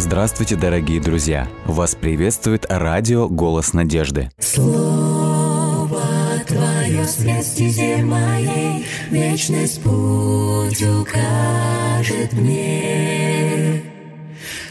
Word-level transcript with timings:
Здравствуйте, 0.00 0.56
дорогие 0.56 0.98
друзья! 0.98 1.46
Вас 1.66 1.94
приветствует 1.94 2.64
радио 2.70 3.28
«Голос 3.28 3.74
надежды». 3.74 4.30
Слово 4.38 6.00
Твое 6.46 7.04
свет 7.04 7.44
стезе 7.44 7.98
моей, 7.98 8.86
Вечность 9.10 9.82
путь 9.82 10.82
укажет 10.82 12.32
мне. 12.32 13.82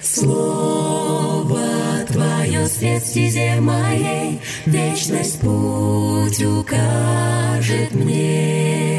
Слово 0.01 1.59
Твое 2.07 2.65
свет 2.65 3.03
стезе 3.03 3.61
моей, 3.61 4.41
Вечность 4.65 5.41
путь 5.41 6.41
укажет 6.41 7.93
мне. 7.93 8.98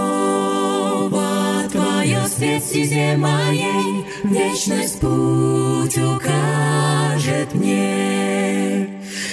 стезе 2.71 3.17
моей, 3.17 4.05
Вечность 4.23 5.01
путь 5.01 5.97
укажет 5.97 7.53
мне. 7.53 8.87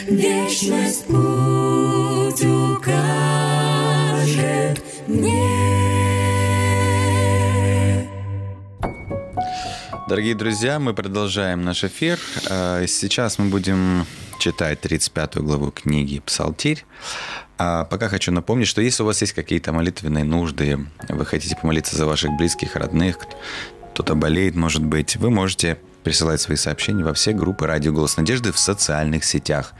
Вечность 0.08 1.06
путь 1.06 2.42
укажет 2.44 3.62
мне. 5.06 5.87
Дорогие 10.08 10.34
друзья, 10.34 10.78
мы 10.78 10.94
продолжаем 10.94 11.64
наш 11.64 11.84
эфир. 11.84 12.18
Э, 12.48 12.86
Сейчас 12.88 13.38
мы 13.38 13.50
будем 13.50 14.06
читать 14.38 14.80
35 14.80 15.36
главу 15.36 15.70
книги 15.70 16.20
«Псалтирь». 16.20 16.86
А 17.58 17.84
пока 17.84 18.08
хочу 18.08 18.32
напомнить, 18.32 18.68
что 18.68 18.80
если 18.80 19.02
у 19.02 19.06
вас 19.06 19.20
есть 19.20 19.34
какие-то 19.34 19.70
молитвенные 19.70 20.24
нужды, 20.24 20.78
вы 21.10 21.26
хотите 21.26 21.56
помолиться 21.56 21.94
за 21.94 22.06
ваших 22.06 22.30
близких, 22.38 22.74
родных, 22.74 23.18
кто-то 23.92 24.14
болеет, 24.14 24.54
может 24.54 24.82
быть, 24.82 25.16
вы 25.16 25.28
можете 25.28 25.76
присылать 26.04 26.40
свои 26.40 26.56
сообщения 26.56 27.04
во 27.04 27.12
все 27.12 27.32
группы 27.32 27.66
«Радио 27.66 27.92
Голос 27.92 28.16
Надежды» 28.16 28.50
в 28.50 28.58
социальных 28.58 29.24
сетях. 29.24 29.74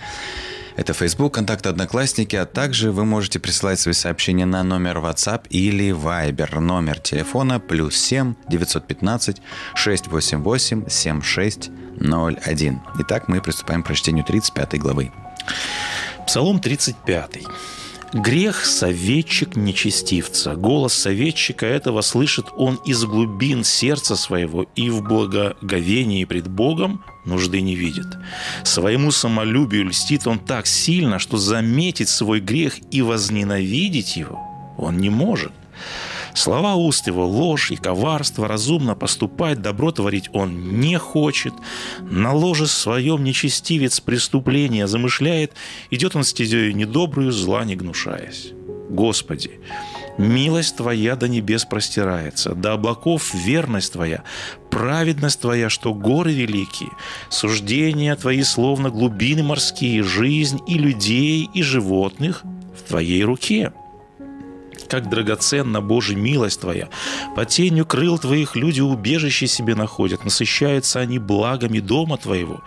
Это 0.78 0.94
Facebook, 0.94 1.34
контакты 1.34 1.68
Одноклассники, 1.70 2.36
а 2.36 2.46
также 2.46 2.92
вы 2.92 3.04
можете 3.04 3.40
присылать 3.40 3.80
свои 3.80 3.94
сообщения 3.94 4.46
на 4.46 4.62
номер 4.62 4.98
WhatsApp 4.98 5.48
или 5.50 5.90
Viber. 5.90 6.60
Номер 6.60 7.00
телефона 7.00 7.58
плюс 7.58 7.96
7 7.96 8.36
915 8.48 9.42
688 9.74 10.88
7601. 10.88 12.80
Итак, 13.00 13.26
мы 13.26 13.40
приступаем 13.40 13.82
к 13.82 13.86
прочтению 13.86 14.24
35 14.24 14.78
главы. 14.78 15.10
Псалом 16.28 16.60
35. 16.60 17.38
Грех– 18.14 18.64
советчик 18.64 19.54
нечестивца. 19.54 20.54
Голос 20.54 20.94
советчика 20.94 21.66
этого 21.66 22.00
слышит 22.00 22.46
он 22.56 22.76
из 22.86 23.04
глубин 23.04 23.64
сердца 23.64 24.16
своего 24.16 24.64
и 24.74 24.88
в 24.88 25.02
благоговении 25.02 26.24
пред 26.24 26.48
Богом 26.48 27.04
нужды 27.26 27.60
не 27.60 27.74
видит. 27.74 28.06
Своему 28.64 29.10
самолюбию 29.10 29.84
льстит 29.84 30.26
он 30.26 30.38
так 30.38 30.66
сильно, 30.66 31.19
что 31.19 31.36
заметить 31.36 32.08
свой 32.08 32.41
грех 32.41 32.76
и 32.91 33.02
возненавидеть 33.02 34.16
его 34.16 34.38
он 34.78 34.96
не 34.96 35.10
может. 35.10 35.52
Слова 36.38 36.76
уст 36.76 37.09
его– 37.09 37.26
ложь 37.26 37.72
и 37.72 37.76
коварство, 37.76 38.47
разумно 38.47 38.94
поступать, 38.94 39.60
добро 39.60 39.91
творить 39.91 40.31
он 40.32 40.78
не 40.78 40.97
хочет. 40.97 41.53
На 42.00 42.32
ложе 42.32 42.69
своем 42.69 43.25
нечестивец 43.25 43.99
преступление 43.99 44.87
замышляет, 44.87 45.54
идет 45.91 46.15
он 46.15 46.22
стезею 46.22 46.76
недобрую, 46.76 47.32
зла 47.32 47.65
не 47.65 47.75
гнушаясь. 47.75 48.53
Господи, 48.88 49.59
милость 50.16 50.76
Твоя 50.76 51.16
до 51.16 51.26
небес 51.26 51.65
простирается, 51.65 52.55
до 52.55 52.75
облаков 52.75 53.34
верность 53.34 53.94
Твоя, 53.94 54.22
праведность 54.70 55.41
Твоя, 55.41 55.69
что 55.69 55.93
горы 55.93 56.32
великие, 56.32 56.91
суждения 57.31 58.15
Твои 58.15 58.44
словно 58.44 58.91
глубины 58.91 59.43
морские, 59.43 60.05
жизнь 60.05 60.60
и 60.69 60.78
людей, 60.78 61.50
и 61.53 61.62
животных 61.65 62.44
в 62.78 62.88
Твоей 62.88 63.25
руке 63.25 63.72
как 64.86 65.08
драгоценна 65.08 65.80
Божья 65.80 66.16
милость 66.16 66.60
Твоя. 66.60 66.88
По 67.34 67.44
тенью 67.44 67.86
крыл 67.86 68.18
Твоих 68.18 68.56
люди 68.56 68.80
убежище 68.80 69.46
себе 69.46 69.74
находят, 69.74 70.24
насыщаются 70.24 71.00
они 71.00 71.18
благами 71.18 71.80
дома 71.80 72.16
Твоего, 72.16 72.62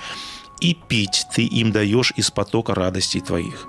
и 0.59 0.73
пить 0.73 1.25
Ты 1.33 1.43
им 1.43 1.71
даешь 1.71 2.13
из 2.15 2.31
потока 2.31 2.75
радостей 2.75 3.21
Твоих. 3.21 3.67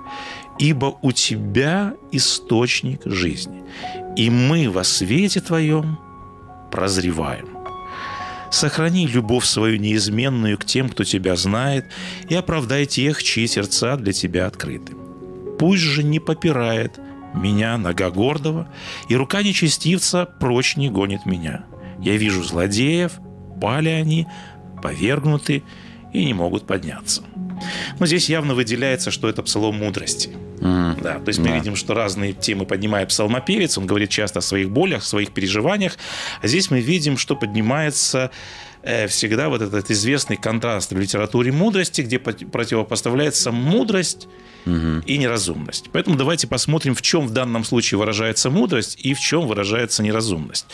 Ибо 0.59 0.97
у 1.01 1.11
Тебя 1.11 1.93
источник 2.11 3.01
жизни, 3.05 3.63
и 4.15 4.29
мы 4.29 4.69
во 4.69 4.83
свете 4.83 5.41
Твоем 5.41 5.97
прозреваем. 6.71 7.49
Сохрани 8.51 9.07
любовь 9.07 9.45
свою 9.45 9.79
неизменную 9.79 10.59
к 10.59 10.65
тем, 10.65 10.89
кто 10.89 11.03
Тебя 11.03 11.35
знает, 11.35 11.85
и 12.29 12.35
оправдай 12.35 12.85
тех, 12.85 13.23
чьи 13.23 13.47
сердца 13.47 13.95
для 13.95 14.13
Тебя 14.13 14.45
открыты. 14.45 14.93
Пусть 15.57 15.81
же 15.81 16.03
не 16.03 16.19
попирает– 16.19 16.99
меня 17.33 17.77
нога 17.77 18.09
гордого, 18.09 18.67
и 19.09 19.15
рука 19.15 19.43
нечестивца 19.43 20.25
прочь 20.39 20.75
не 20.75 20.89
гонит 20.89 21.25
меня. 21.25 21.65
Я 21.99 22.17
вижу 22.17 22.43
злодеев, 22.43 23.13
пали 23.61 23.89
они, 23.89 24.27
повергнуты 24.81 25.63
и 26.13 26.25
не 26.25 26.33
могут 26.33 26.67
подняться. 26.67 27.23
Но 27.99 28.05
здесь 28.05 28.29
явно 28.29 28.55
выделяется, 28.55 29.11
что 29.11 29.29
это 29.29 29.41
псалом 29.41 29.77
мудрости. 29.77 30.29
Mm. 30.59 31.01
Да, 31.01 31.19
то 31.19 31.27
есть 31.27 31.39
мы 31.39 31.49
да. 31.49 31.55
видим, 31.55 31.75
что 31.75 31.93
разные 31.93 32.33
темы 32.33 32.65
поднимает 32.65 33.09
псалмопевец, 33.09 33.77
он 33.77 33.85
говорит 33.85 34.09
часто 34.09 34.39
о 34.39 34.41
своих 34.41 34.69
болях, 34.69 35.03
своих 35.03 35.33
переживаниях, 35.33 35.97
а 36.41 36.47
здесь 36.47 36.71
мы 36.71 36.79
видим, 36.79 37.17
что 37.17 37.35
поднимается 37.35 38.31
всегда 39.07 39.49
вот 39.49 39.61
этот 39.61 39.89
известный 39.91 40.37
контраст 40.37 40.91
в 40.91 40.99
литературе 40.99 41.51
мудрости, 41.51 42.01
где 42.01 42.19
противопоставляется 42.19 43.51
мудрость 43.51 44.27
угу. 44.65 45.01
и 45.05 45.17
неразумность. 45.17 45.89
Поэтому 45.91 46.15
давайте 46.15 46.47
посмотрим, 46.47 46.95
в 46.95 47.01
чем 47.01 47.27
в 47.27 47.31
данном 47.31 47.63
случае 47.63 47.97
выражается 47.97 48.49
мудрость 48.49 48.97
и 48.99 49.13
в 49.13 49.19
чем 49.19 49.47
выражается 49.47 50.03
неразумность. 50.03 50.65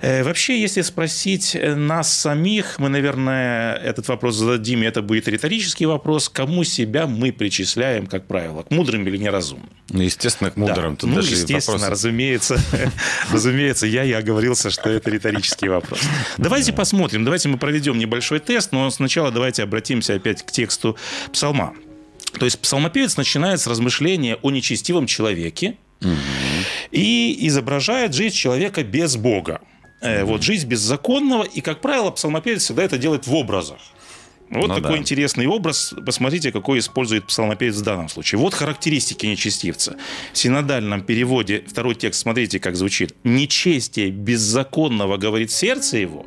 Э, 0.00 0.22
вообще, 0.24 0.60
если 0.60 0.82
спросить 0.82 1.54
э, 1.54 1.74
нас 1.74 2.12
самих, 2.12 2.78
мы, 2.78 2.88
наверное, 2.88 3.74
этот 3.74 4.08
вопрос 4.08 4.36
зададим, 4.36 4.82
и 4.82 4.86
это 4.86 5.02
будет 5.02 5.28
риторический 5.28 5.86
вопрос, 5.86 6.28
кому 6.28 6.64
себя 6.64 7.06
мы 7.06 7.32
причисляем, 7.32 8.06
как 8.06 8.26
правило, 8.26 8.62
к 8.62 8.70
мудрым 8.70 9.06
или 9.06 9.16
неразумным? 9.16 9.70
Ну, 9.90 10.02
естественно, 10.02 10.50
к 10.50 10.56
мудрым. 10.56 10.96
Да. 11.00 11.06
ну, 11.06 11.18
естественно, 11.18 11.78
вопрос... 11.78 11.90
разумеется, 11.90 12.58
разумеется, 13.32 13.86
я 13.86 14.04
и 14.04 14.12
оговорился, 14.12 14.70
что 14.70 14.90
это 14.90 15.10
риторический 15.10 15.68
вопрос. 15.68 16.00
Давайте 16.38 16.72
посмотрим, 16.72 17.24
давайте 17.34 17.48
мы 17.48 17.58
проведем 17.58 17.98
небольшой 17.98 18.38
тест, 18.38 18.70
но 18.70 18.88
сначала 18.90 19.32
давайте 19.32 19.64
обратимся 19.64 20.14
опять 20.14 20.44
к 20.46 20.52
тексту 20.52 20.96
псалма. 21.32 21.74
То 22.38 22.44
есть 22.44 22.60
псалмопевец 22.60 23.16
начинает 23.16 23.60
с 23.60 23.66
размышления 23.66 24.36
о 24.42 24.52
нечестивом 24.52 25.06
человеке 25.06 25.76
угу. 26.00 26.12
и 26.92 27.36
изображает 27.48 28.14
жизнь 28.14 28.36
человека 28.36 28.84
без 28.84 29.16
Бога. 29.16 29.60
Э, 30.00 30.22
Вот 30.22 30.44
жизнь 30.44 30.68
беззаконного, 30.68 31.42
и, 31.42 31.60
как 31.60 31.80
правило, 31.80 32.12
псалмопевец 32.12 32.62
всегда 32.62 32.84
это 32.84 32.98
делает 32.98 33.26
в 33.26 33.34
образах. 33.34 33.78
Вот 34.54 34.68
Ну 34.68 34.74
такой 34.76 34.92
да. 34.92 34.98
интересный 34.98 35.46
образ. 35.46 35.94
Посмотрите, 36.06 36.52
какой 36.52 36.78
использует 36.78 37.26
псалмопевец 37.26 37.76
в 37.76 37.82
данном 37.82 38.08
случае. 38.08 38.38
Вот 38.38 38.54
характеристики 38.54 39.26
нечестивца. 39.26 39.96
В 40.32 40.38
синодальном 40.38 41.02
переводе 41.02 41.64
второй 41.66 41.94
текст, 41.94 42.20
смотрите, 42.20 42.58
как 42.60 42.76
звучит. 42.76 43.14
«Нечестие 43.24 44.10
беззаконного 44.10 45.16
говорит 45.16 45.50
сердце 45.50 45.98
его», 45.98 46.26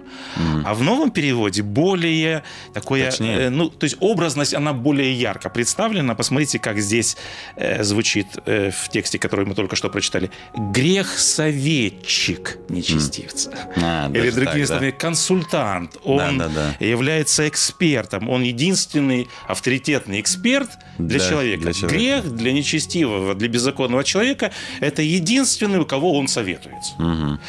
а 0.66 0.74
в 0.74 0.84
новом 0.84 1.12
переводе 1.12 1.62
более 1.62 2.44
такое... 2.74 3.10
Точнее. 3.12 3.38
э, 3.38 3.50
ну, 3.50 3.70
то 3.70 3.86
есть 3.86 3.98
образность, 4.00 4.54
она 4.54 4.74
более 4.74 5.14
ярко 5.14 5.50
представлена. 5.50 6.16
Посмотрите, 6.16 6.60
как 6.60 6.80
здесь 6.80 7.18
э, 7.56 7.84
звучит 7.84 8.28
э, 8.46 8.72
в 8.72 8.90
тексте, 8.90 9.20
который 9.20 9.46
мы 9.46 9.56
только 9.56 9.76
что 9.76 9.90
прочитали. 9.90 10.30
«Грех 10.56 11.18
советчик 11.18 12.58
нечестивца». 12.70 13.54
А, 13.78 14.10
Или 14.10 14.30
другими 14.32 14.46
так, 14.46 14.60
да. 14.60 14.66
словами, 14.68 14.92
консультант. 14.92 15.98
Он 16.04 16.38
Да, 16.38 16.48
да, 16.48 16.74
да. 16.80 16.86
является 16.86 17.48
экспертом. 17.48 18.17
Он 18.28 18.44
единственный 18.44 19.28
авторитетный 19.48 20.20
эксперт 20.20 20.70
для, 20.98 21.20
Да, 21.20 21.30
человека. 21.30 21.64
для 21.64 21.74
человека. 21.74 21.96
Грех 21.96 22.36
для 22.36 22.52
нечестивого, 22.54 23.36
для 23.36 23.48
беззаконного 23.48 24.04
человека– 24.04 24.52
это 24.80 25.02
единственный, 25.02 25.80
у 25.80 25.86
кого 25.86 26.18
он 26.18 26.28
советуется. 26.28 26.94
Мгм. 27.00 27.40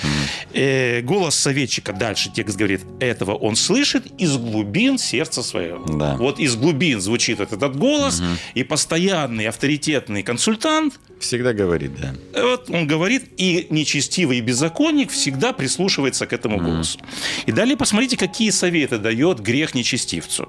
Э, 0.53 1.00
голос 1.03 1.35
советчика, 1.35 1.93
дальше 1.93 2.31
текст 2.35 2.56
говорит, 2.56 2.81
этого 3.00 3.35
он 3.35 3.56
слышит 3.56 4.06
из 4.19 4.37
глубин 4.37 4.99
сердца 4.99 5.43
своего. 5.43 5.85
Да. 5.87 6.17
Вот 6.17 6.38
из 6.38 6.56
глубин 6.56 7.00
звучит 7.00 7.41
этот, 7.41 7.59
этот 7.59 7.76
голос, 7.76 8.23
и 8.55 8.62
постоянный 8.65 9.47
авторитетный 9.49 10.23
консультант 10.23 10.94
Всегда 11.20 11.53
говорит, 11.53 11.93
да. 12.00 12.15
вот 12.41 12.70
он 12.70 12.87
говорит, 12.87 13.25
и 13.37 13.67
нечестивый 13.70 14.38
и 14.38 14.41
беззаконник 14.41 15.11
всегда 15.11 15.53
прислушивается 15.53 16.26
к 16.26 16.32
этому 16.32 16.59
голосу. 16.59 17.00
И 17.47 17.53
далее 17.53 17.76
посмотрите, 17.76 18.17
какие 18.17 18.50
советы 18.50 18.99
дает 18.99 19.41
грех 19.41 19.75
нечестивцу. 19.75 20.49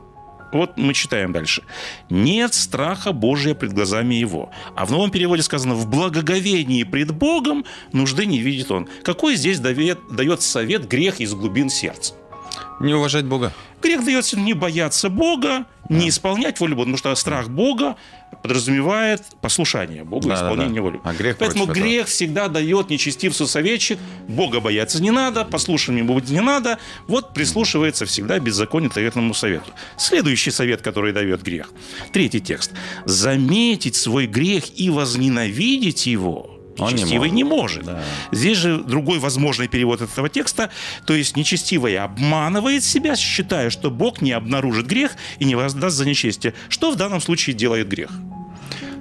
Вот 0.51 0.77
мы 0.77 0.93
читаем 0.93 1.31
дальше. 1.31 1.63
«Нет 2.09 2.53
страха 2.53 3.11
Божия 3.11 3.53
пред 3.53 3.73
глазами 3.73 4.15
его». 4.15 4.51
А 4.75 4.85
в 4.85 4.91
новом 4.91 5.11
переводе 5.11 5.43
сказано 5.43 5.75
«в 5.75 5.87
благоговении 5.87 6.83
пред 6.83 7.11
Богом 7.11 7.65
нужды 7.93 8.25
не 8.25 8.39
видит 8.39 8.71
он». 8.71 8.87
Какой 9.03 9.35
здесь 9.35 9.59
дает, 9.59 10.41
совет 10.41 10.87
грех 10.87 11.19
из 11.19 11.33
глубин 11.33 11.69
сердца? 11.69 12.15
Не 12.79 12.93
уважать 12.93 13.25
Бога. 13.25 13.53
Грех 13.81 14.03
дается 14.03 14.39
не 14.39 14.53
бояться 14.53 15.09
Бога, 15.09 15.65
не 15.89 16.09
исполнять 16.09 16.59
волю 16.59 16.75
Бога, 16.75 16.91
потому 16.91 16.97
что 16.97 17.15
страх 17.15 17.49
Бога 17.49 17.95
подразумевает 18.41 19.23
послушание 19.41 20.03
Богу, 20.03 20.27
Да, 20.29 20.35
исполнение 20.35 20.75
да. 20.75 20.81
воли. 20.81 20.99
А 21.03 21.13
грех 21.13 21.37
Поэтому 21.37 21.65
этого. 21.65 21.75
грех 21.75 22.07
всегда 22.07 22.47
дает 22.47 22.89
нечестивцу 22.89 23.47
советчик, 23.47 23.99
Бога 24.27 24.59
бояться 24.59 25.01
не 25.01 25.11
надо, 25.11 25.45
послушанием 25.45 26.07
быть 26.07 26.29
не 26.29 26.41
надо, 26.41 26.77
вот 27.07 27.33
прислушивается 27.33 28.05
всегда 28.05 28.39
беззаконию 28.39 28.91
этому 28.95 29.33
совету. 29.33 29.71
Следующий 29.97 30.51
совет, 30.51 30.81
который 30.81 31.13
дает 31.13 31.41
грех. 31.43 31.71
Третий 32.11 32.39
текст. 32.41 32.71
«Заметить 33.05 33.95
свой 33.95 34.27
грех 34.27 34.63
и 34.79 34.89
возненавидеть 34.89 36.07
его» 36.07 36.58
Он 36.79 36.89
не 36.89 36.93
нечестивый 36.95 37.29
может. 37.29 37.35
не 37.35 37.43
может. 37.43 37.85
Да. 37.85 38.03
Здесь 38.31 38.57
же 38.57 38.77
другой 38.77 39.19
возможный 39.19 39.67
перевод 39.67 40.01
этого 40.01 40.29
текста. 40.29 40.69
То 41.05 41.13
есть 41.13 41.35
нечестивый 41.35 41.97
обманывает 41.97 42.83
себя, 42.83 43.15
считая, 43.15 43.69
что 43.69 43.91
Бог 43.91 44.21
не 44.21 44.31
обнаружит 44.31 44.87
грех 44.87 45.11
и 45.39 45.45
не 45.45 45.55
воздаст 45.55 45.95
за 45.95 46.05
нечестие. 46.05 46.53
Что 46.69 46.91
в 46.91 46.95
данном 46.95 47.21
случае 47.21 47.55
делает 47.55 47.87
грех? 47.87 48.11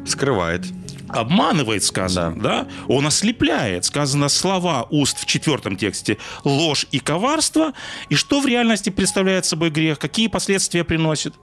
Скрывает. 0.06 0.64
Обманывает, 1.08 1.84
сказано, 1.84 2.38
да. 2.38 2.69
Он 2.86 3.06
ослепляет. 3.06 3.84
Сказано 3.84 4.28
слова 4.28 4.86
уст 4.90 5.19
в 5.19 5.26
четвертом 5.26 5.76
тексте. 5.76 6.19
Ложь 6.44 6.86
и 6.90 6.98
коварство. 6.98 7.72
И 8.10 8.14
что 8.14 8.40
в 8.40 8.46
реальности 8.46 8.90
представляет 8.90 9.46
собой 9.46 9.70
грех? 9.70 9.98
Какие 9.98 10.28
последствия 10.28 10.84
приносит? 10.84 11.34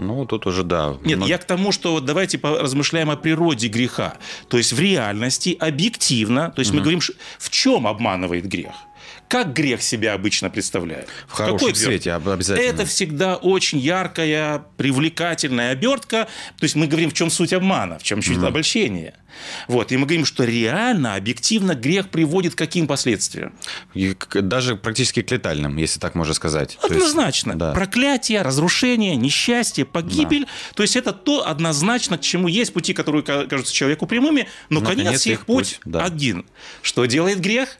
Ну, 0.00 0.24
тут 0.24 0.46
уже, 0.46 0.62
да. 0.62 0.96
Нет, 1.04 1.18
Ну, 1.18 1.26
я 1.26 1.38
к 1.38 1.44
тому, 1.44 1.72
что 1.72 1.92
вот 1.92 2.04
давайте 2.04 2.40
размышляем 2.42 3.10
о 3.10 3.16
природе 3.16 3.68
греха. 3.68 4.14
То 4.48 4.56
есть 4.56 4.72
в 4.72 4.80
реальности, 4.80 5.56
объективно, 5.60 6.50
то 6.50 6.60
есть 6.60 6.72
мы 6.72 6.80
говорим, 6.80 7.00
в 7.38 7.50
чем 7.50 7.86
обманывает 7.86 8.46
грех. 8.46 8.72
Как 9.28 9.52
грех 9.52 9.82
себя 9.82 10.14
обычно 10.14 10.50
представляет? 10.50 11.08
В 11.28 11.32
хорошем 11.32 11.58
какой 11.58 11.74
свете 11.74 12.12
об- 12.12 12.28
обязательно. 12.28 12.66
Это 12.66 12.84
всегда 12.86 13.36
очень 13.36 13.78
яркая, 13.78 14.64
привлекательная 14.76 15.72
обертка. 15.72 16.28
То 16.58 16.64
есть 16.64 16.74
мы 16.74 16.86
говорим, 16.86 17.10
в 17.10 17.14
чем 17.14 17.30
суть 17.30 17.52
обмана, 17.52 17.98
в 17.98 18.02
чем 18.02 18.22
суть 18.22 18.38
обольщения. 18.42 19.14
Вот. 19.68 19.92
И 19.92 19.96
мы 19.96 20.06
говорим, 20.06 20.24
что 20.24 20.42
реально, 20.44 21.14
объективно 21.14 21.74
грех 21.76 22.08
приводит 22.08 22.54
к 22.54 22.58
каким 22.58 22.86
последствиям? 22.88 23.52
и 23.94 24.16
даже 24.34 24.74
практически 24.76 25.22
к 25.22 25.30
летальным, 25.30 25.76
если 25.76 26.00
так 26.00 26.14
можно 26.16 26.34
сказать. 26.34 26.76
То 26.80 26.88
есть, 26.88 26.96
Однозначно. 27.00 27.56
да. 27.56 27.72
Проклятие, 27.72 28.42
разрушение, 28.42 29.14
несчастье, 29.16 29.84
погибель. 29.84 30.46
То 30.74 30.82
есть 30.82 30.96
это 30.96 31.12
то 31.12 31.46
однозначно, 31.46 32.18
к 32.18 32.22
чему 32.22 32.48
есть 32.48 32.72
пути, 32.72 32.92
которые 32.92 33.22
ка- 33.22 33.46
кажутся 33.46 33.72
человеку 33.72 34.06
прямыми, 34.06 34.48
но 34.68 34.80
Но 34.80 34.86
конец 34.86 35.06
конец 35.06 35.26
их 35.26 35.46
путь, 35.46 35.78
путь, 35.84 35.92
да. 35.92 36.04
один. 36.04 36.44
Что 36.82 37.04
делает 37.06 37.40
грех? 37.40 37.78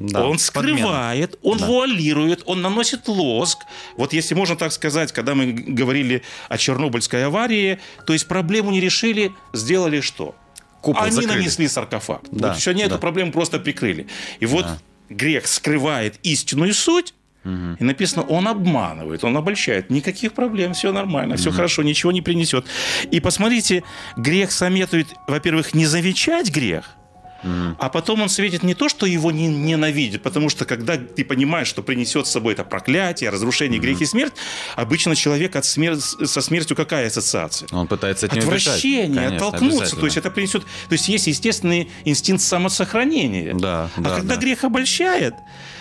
Да, 0.00 0.20
он 0.24 0.38
подмена. 0.54 0.78
скрывает, 0.78 1.38
он 1.42 1.58
Да. 1.58 1.66
вуалирует, 1.66 2.42
он 2.46 2.62
наносит 2.62 3.08
лоск. 3.08 3.58
Вот 3.96 4.12
если 4.12 4.34
можно 4.34 4.54
так 4.54 4.72
сказать, 4.72 5.10
когда 5.12 5.34
мы 5.34 5.46
говорили 5.52 6.22
о 6.48 6.56
Чернобыльской 6.56 7.24
аварии, 7.26 7.80
то 8.06 8.12
есть 8.12 8.28
проблему 8.28 8.70
не 8.70 8.80
решили, 8.80 9.32
сделали 9.52 10.00
что? 10.00 10.36
Купол 10.82 11.02
Они 11.02 11.10
закрыли. 11.10 11.38
нанесли 11.40 11.66
саркофаг. 11.66 12.20
Да, 12.30 12.50
вот 12.50 12.60
сегодня 12.60 12.84
да. 12.88 12.92
эту 12.94 13.00
проблему 13.00 13.32
просто 13.32 13.58
прикрыли. 13.58 14.06
И 14.38 14.46
вот 14.46 14.66
грех 15.10 15.48
скрывает 15.48 16.14
истинную 16.22 16.74
суть, 16.74 17.14
и 17.44 17.82
написано, 17.84 18.22
он 18.24 18.46
обманывает, 18.46 19.24
он 19.24 19.36
обольщает. 19.36 19.90
Никаких 19.90 20.34
проблем, 20.34 20.74
все 20.74 20.92
нормально, 20.92 21.36
все 21.36 21.50
хорошо, 21.50 21.82
ничего 21.82 22.12
не 22.12 22.20
принесет. 22.20 22.66
И 23.10 23.20
посмотрите, 23.20 23.82
грех 24.16 24.52
советует, 24.52 25.06
во-первых, 25.26 25.72
не 25.74 25.86
замечать 25.86 26.50
грех, 26.50 26.94
а 27.42 27.88
потом 27.88 28.22
он 28.22 28.28
светит 28.28 28.62
не 28.62 28.74
то, 28.74 28.88
что 28.88 29.06
его 29.06 29.30
не, 29.30 29.46
ненавидит, 29.48 30.22
потому 30.22 30.48
что 30.48 30.64
когда 30.64 30.96
ты 30.96 31.24
понимаешь, 31.24 31.68
что 31.68 31.82
принесет 31.82 32.26
с 32.26 32.30
собой 32.30 32.54
это 32.54 32.64
проклятие, 32.64 33.30
разрушение, 33.30 33.78
грех 33.78 34.00
и 34.00 34.06
смерть, 34.06 34.32
обычно 34.76 35.14
человек 35.14 35.56
от 35.56 35.64
смер- 35.64 35.98
со 35.98 36.40
смертью 36.40 36.76
какая 36.76 37.06
ассоциация? 37.06 37.68
Он 37.72 37.86
пытается 37.86 38.26
от. 38.26 38.36
Отвращение, 38.36 39.14
Конечно, 39.14 39.36
оттолкнуться. 39.36 39.96
То 39.96 40.04
есть 40.04 40.16
это 40.16 40.30
принесет. 40.30 40.62
То 40.88 40.92
есть 40.92 41.08
есть 41.08 41.26
естественный 41.26 41.90
инстинкт 42.04 42.42
самосохранения. 42.42 43.54
Да, 43.54 43.90
а 43.96 44.00
да, 44.00 44.16
когда 44.16 44.34
да. 44.34 44.40
грех 44.40 44.64
обольщает, 44.64 45.34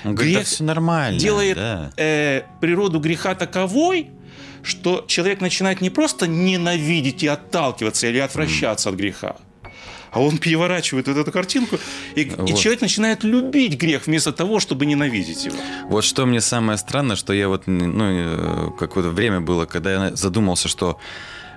Он 0.03 0.15
говорит, 0.15 0.35
грех 0.35 0.47
все 0.47 0.63
нормально. 0.63 1.19
делает 1.19 1.57
да. 1.57 1.91
э, 1.97 2.43
природу 2.61 2.99
греха 2.99 3.35
таковой, 3.35 4.09
что 4.63 5.05
человек 5.07 5.41
начинает 5.41 5.81
не 5.81 5.89
просто 5.89 6.27
ненавидеть 6.27 7.23
и 7.23 7.27
отталкиваться 7.27 8.07
или 8.07 8.19
отвращаться 8.19 8.89
от 8.89 8.95
греха, 8.95 9.37
а 10.11 10.21
он 10.21 10.37
переворачивает 10.37 11.07
вот 11.07 11.17
эту 11.17 11.31
картинку, 11.31 11.77
и, 12.15 12.21
и 12.21 12.29
Вот. 12.37 12.57
человек 12.59 12.81
начинает 12.81 13.23
любить 13.23 13.77
грех 13.77 14.07
вместо 14.07 14.31
того, 14.31 14.59
чтобы 14.59 14.85
ненавидеть 14.85 15.45
его. 15.45 15.57
Вот 15.89 16.03
что 16.03 16.25
мне 16.25 16.41
самое 16.41 16.77
странное, 16.77 17.15
что 17.15 17.33
я 17.33 17.47
вот, 17.47 17.63
ну, 17.67 18.03
э, 18.05 18.69
какое-то 18.79 19.09
время 19.09 19.41
было, 19.41 19.65
когда 19.65 19.91
я 20.09 20.15
задумался, 20.15 20.67
что 20.67 20.97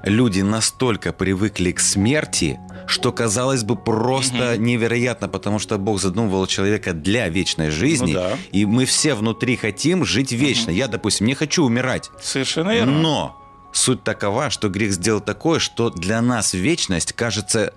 люди 0.03 0.41
настолько 0.41 1.13
привыкли 1.13 1.73
к 1.73 1.81
смерти, 1.81 2.59
что 2.87 3.13
казалось 3.13 3.65
бы 3.65 3.77
просто 3.77 4.57
невероятно, 4.57 5.29
потому 5.29 5.59
что 5.59 5.77
Бог 5.79 6.01
задумывал 6.01 6.47
человека 6.47 6.93
для 6.95 7.29
вечной 7.29 7.71
жизни, 7.71 8.15
Ну 8.15 8.19
да. 8.21 8.39
и 8.53 8.65
мы 8.65 8.85
все 8.87 9.15
внутри 9.15 9.57
хотим 9.57 10.05
жить 10.05 10.33
вечно. 10.33 10.71
Я, 10.71 10.89
допустим, 10.89 11.27
не 11.27 11.35
хочу 11.35 11.65
умирать, 11.65 12.11
Совершенно 12.23 12.71
верно. 12.73 12.93
но 12.99 13.37
суть 13.73 14.03
такова, 14.03 14.49
что 14.51 14.69
грех 14.71 14.93
сделал 14.93 15.21
такое, 15.21 15.59
что 15.61 15.91
для 15.91 16.21
нас 16.23 16.55
вечность 16.55 17.13
кажется 17.13 17.75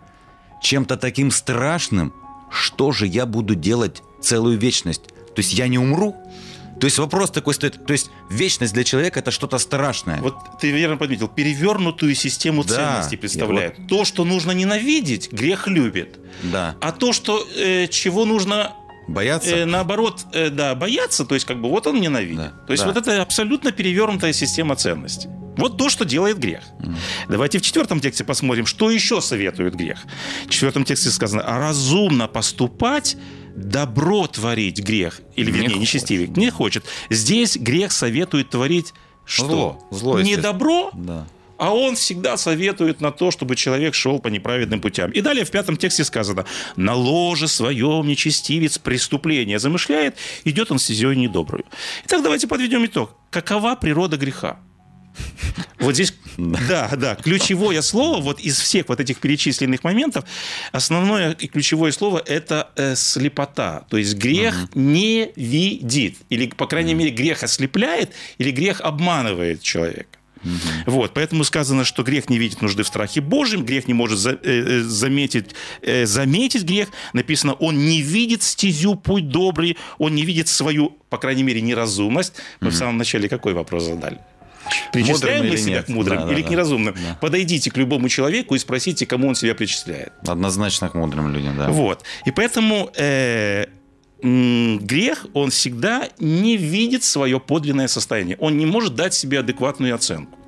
чем-то 0.64 0.98
таким 0.98 1.30
страшным, 1.30 2.14
что 2.50 2.92
же 2.92 3.06
я 3.06 3.26
буду 3.26 3.54
делать 3.56 4.02
целую 4.22 4.58
вечность? 4.58 5.04
То 5.36 5.42
есть 5.42 5.54
я 5.54 5.68
не 5.68 5.78
умру? 5.78 6.16
То 6.80 6.86
есть 6.86 6.98
вопрос 6.98 7.30
такой 7.32 7.54
стоит. 7.54 7.86
То 7.86 7.94
есть 7.94 8.10
вечность 8.30 8.74
для 8.74 8.84
человека 8.84 9.20
это 9.20 9.32
что-то 9.32 9.58
страшное. 9.58 10.20
Вот 10.22 10.36
ты 10.60 10.72
верно 10.72 10.98
подметил, 10.98 11.28
перевернутую 11.28 12.16
систему 12.16 12.64
Да. 12.64 12.76
ценностей 12.76 13.18
представляет. 13.18 13.88
То, 13.88 14.06
что 14.06 14.26
нужно 14.26 14.52
ненавидеть, 14.52 15.32
грех 15.32 15.68
любит. 15.68 16.20
Да. 16.44 16.76
А 16.82 16.92
то, 16.92 17.14
что 17.14 17.46
э, 17.56 17.88
чего 17.88 18.26
нужно 18.26 18.74
Бояться? 19.08 19.56
э, 19.56 19.66
наоборот, 19.66 20.26
э, 20.34 20.50
да, 20.50 20.76
бояться, 20.76 21.26
то 21.26 21.36
есть 21.36 21.46
как 21.46 21.62
бы 21.62 21.70
вот 21.70 21.88
он 21.88 22.00
ненавидит. 22.02 22.38
Да, 22.38 22.54
То 22.68 22.74
есть 22.74 22.84
да. 22.84 22.90
вот 22.92 22.98
это 22.98 23.22
абсолютно 23.22 23.72
перевернутая 23.72 24.34
система 24.34 24.76
ценностей. 24.76 25.30
Вот 25.58 25.78
то, 25.78 25.90
что 25.90 26.04
делает 26.04 26.40
грех. 26.40 26.64
Давайте 27.28 27.60
в 27.60 27.62
четвертом 27.62 28.00
тексте 28.00 28.24
посмотрим, 28.24 28.66
что 28.66 28.90
еще 28.90 29.22
советует 29.22 29.76
грех. 29.76 30.00
В 30.48 30.50
четвертом 30.50 30.84
тексте 30.84 31.10
сказано, 31.12 31.44
«А 31.46 31.60
разумно 31.60 32.28
поступать, 32.28 33.18
добро 33.56 34.26
творить 34.28 34.80
грех. 34.80 35.22
Или, 35.36 35.48
Не 35.48 35.52
вернее, 35.52 35.68
хочет. 35.70 35.82
нечестивик. 35.82 36.38
Не 36.38 36.50
хочет. 36.50 36.86
Здесь 37.12 37.56
грех 37.56 37.92
советует 37.92 38.50
творить 38.50 38.94
что? 39.26 39.46
Зло. 39.48 39.88
Зло, 39.92 40.22
Не 40.22 40.38
добро, 40.38 40.90
Да. 40.94 41.28
А 41.64 41.74
он 41.74 41.96
всегда 41.96 42.36
советует 42.36 43.00
на 43.00 43.14
то, 43.14 43.32
чтобы 43.32 43.56
человек 43.56 43.96
шел 43.96 44.20
по 44.20 44.28
неправедным 44.28 44.82
путям. 44.82 45.12
И 45.12 45.22
далее 45.22 45.46
в 45.46 45.50
пятом 45.50 45.78
тексте 45.78 46.04
сказано, 46.04 46.44
на 46.76 46.94
ложе 46.94 47.48
своем 47.48 48.06
нечестивец 48.06 48.78
преступление 48.78 49.60
замышляет, 49.60 50.18
идет 50.44 50.72
он 50.74 50.80
стезей 50.80 51.16
недобрую. 51.16 51.64
Итак, 52.04 52.22
давайте 52.22 52.48
подведем 52.48 52.86
итог. 52.86 53.16
Какова 53.30 53.76
природа 53.76 54.18
греха? 54.18 54.60
Вот 55.80 55.94
здесь, 55.94 56.14
да, 56.38 56.92
да, 56.98 57.16
ключевое 57.16 57.82
слово 57.82 58.20
вот 58.20 58.42
из 58.42 58.60
всех 58.60 58.90
вот 58.90 59.00
этих 59.00 59.20
перечисленных 59.20 59.86
моментов, 59.86 60.26
основное 60.74 61.32
и 61.32 61.48
ключевое 61.48 61.94
слово– 61.94 62.22
это 62.26 62.72
э, 62.76 62.96
слепота. 62.96 63.86
То 63.90 63.96
есть 63.96 64.16
грех 64.16 64.66
угу. 64.66 64.82
не 64.82 65.32
видит. 65.38 66.18
Или, 66.28 66.48
по 66.48 66.68
крайней 66.68 66.94
мере, 66.94 67.12
грех 67.12 67.42
ослепляет, 67.42 68.12
или 68.38 68.52
грех 68.52 68.82
обманывает 68.82 69.62
человека. 69.62 70.20
Угу. 70.44 70.92
Вот, 70.92 71.14
поэтому 71.14 71.44
сказано, 71.44 71.86
что 71.86 72.04
грех 72.04 72.30
не 72.30 72.38
видит 72.38 72.62
нужды 72.62 72.84
в 72.84 72.88
страхе 72.88 73.22
Божьем, 73.22 73.66
грех 73.66 73.88
не 73.88 73.94
может 73.94 74.20
за, 74.20 74.32
э, 74.32 74.38
э 74.44 74.82
заметить, 74.82 75.56
э, 75.82 76.06
заметить 76.06 76.64
грех. 76.64 76.90
Написано, 77.14 77.54
он 77.54 77.86
не 77.86 78.02
видит 78.02 78.44
стезю, 78.44 78.96
путь 78.96 79.30
добрый, 79.30 79.78
он 79.98 80.16
не 80.16 80.24
видит 80.24 80.48
свою, 80.48 80.98
по 81.10 81.18
крайней 81.18 81.44
мере, 81.44 81.62
неразумность. 81.62 82.34
Мы 82.60 82.68
угу. 82.68 82.76
в 82.76 82.78
самом 82.78 82.98
начале 82.98 83.30
какой 83.30 83.54
вопрос 83.54 83.84
задали? 83.84 84.20
Причисляем 84.92 85.48
мы 85.50 85.58
себя 85.58 85.78
нет? 85.78 85.86
к 85.86 85.90
мудрым 85.90 86.28
да, 86.28 86.34
или 86.34 86.42
да, 86.42 86.48
к 86.48 86.52
неразумным? 86.52 86.96
Да. 86.96 87.18
Подойдите 87.20 87.72
к 87.72 87.78
любому 87.78 88.10
человеку 88.10 88.56
и 88.56 88.60
спросите, 88.60 89.06
кому 89.06 89.28
он 89.28 89.36
себя 89.36 89.56
причисляет. 89.56 90.14
Однозначно 90.26 90.90
к 90.90 90.94
мудрым 90.94 91.34
людям, 91.34 91.58
да. 91.58 91.70
Вот. 91.70 92.04
И 92.26 92.32
поэтому 92.32 92.90
э, 92.96 93.66
грех, 94.24 95.28
он 95.34 95.50
всегда 95.50 96.08
не 96.18 96.58
видит 96.58 97.04
свое 97.04 97.40
подлинное 97.40 97.88
состояние. 97.88 98.38
Он 98.40 98.58
не 98.58 98.66
может 98.66 98.96
дать 98.96 99.14
себе 99.14 99.40
адекватную 99.40 99.94
оценку. 99.94 100.40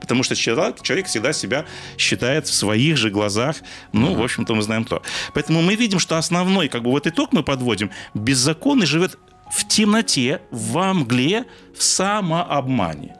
Потому 0.00 0.22
что 0.24 0.34
человек, 0.34 0.82
человек 0.82 1.06
всегда 1.06 1.32
себя 1.32 1.64
считает 1.96 2.46
в 2.46 2.52
своих 2.52 2.96
же 2.96 3.08
глазах, 3.08 3.56
ну, 3.92 4.10
uh-huh. 4.10 4.16
в 4.16 4.22
общем-то, 4.22 4.54
мы 4.54 4.62
знаем 4.62 4.84
то. 4.84 5.00
Поэтому 5.32 5.62
мы 5.62 5.76
видим, 5.76 6.00
что 6.00 6.18
основной, 6.18 6.68
как 6.68 6.82
бы 6.82 6.90
вот 6.90 7.06
итог 7.06 7.32
мы 7.32 7.42
подводим, 7.42 7.90
беззаконный 8.12 8.84
живет 8.84 9.16
в 9.50 9.66
темноте, 9.68 10.42
во 10.50 10.92
мгле, 10.92 11.44
в 11.76 11.82
самообмане. 11.82 13.14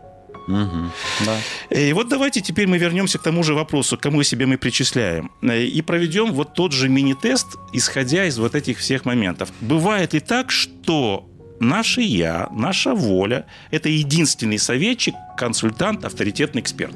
Угу, 0.53 0.91
да. 1.27 1.39
И 1.71 1.93
вот 1.93 2.09
давайте 2.09 2.41
теперь 2.41 2.67
мы 2.67 2.79
вернемся 2.79 3.19
к 3.19 3.23
тому 3.23 3.43
же 3.43 3.55
вопросу, 3.55 3.97
кому 3.97 4.23
себе 4.23 4.47
мы 4.47 4.59
причисляем. 4.59 5.31
И 5.43 5.83
проведем 5.83 6.33
вот 6.33 6.55
тот 6.55 6.73
же 6.73 6.89
мини-тест, 6.89 7.57
исходя 7.73 8.27
из 8.27 8.39
вот 8.39 8.55
этих 8.55 8.79
всех 8.79 9.05
моментов. 9.05 9.51
Бывает 9.61 10.15
ли 10.15 10.21
так, 10.21 10.51
что 10.51 11.29
наше 11.61 12.03
«я», 12.03 12.49
наша 12.51 12.95
воля– 12.95 13.47
это 13.71 13.89
единственный 13.89 14.59
советчик, 14.59 15.15
консультант, 15.39 16.05
авторитетный 16.05 16.61
эксперт? 16.61 16.95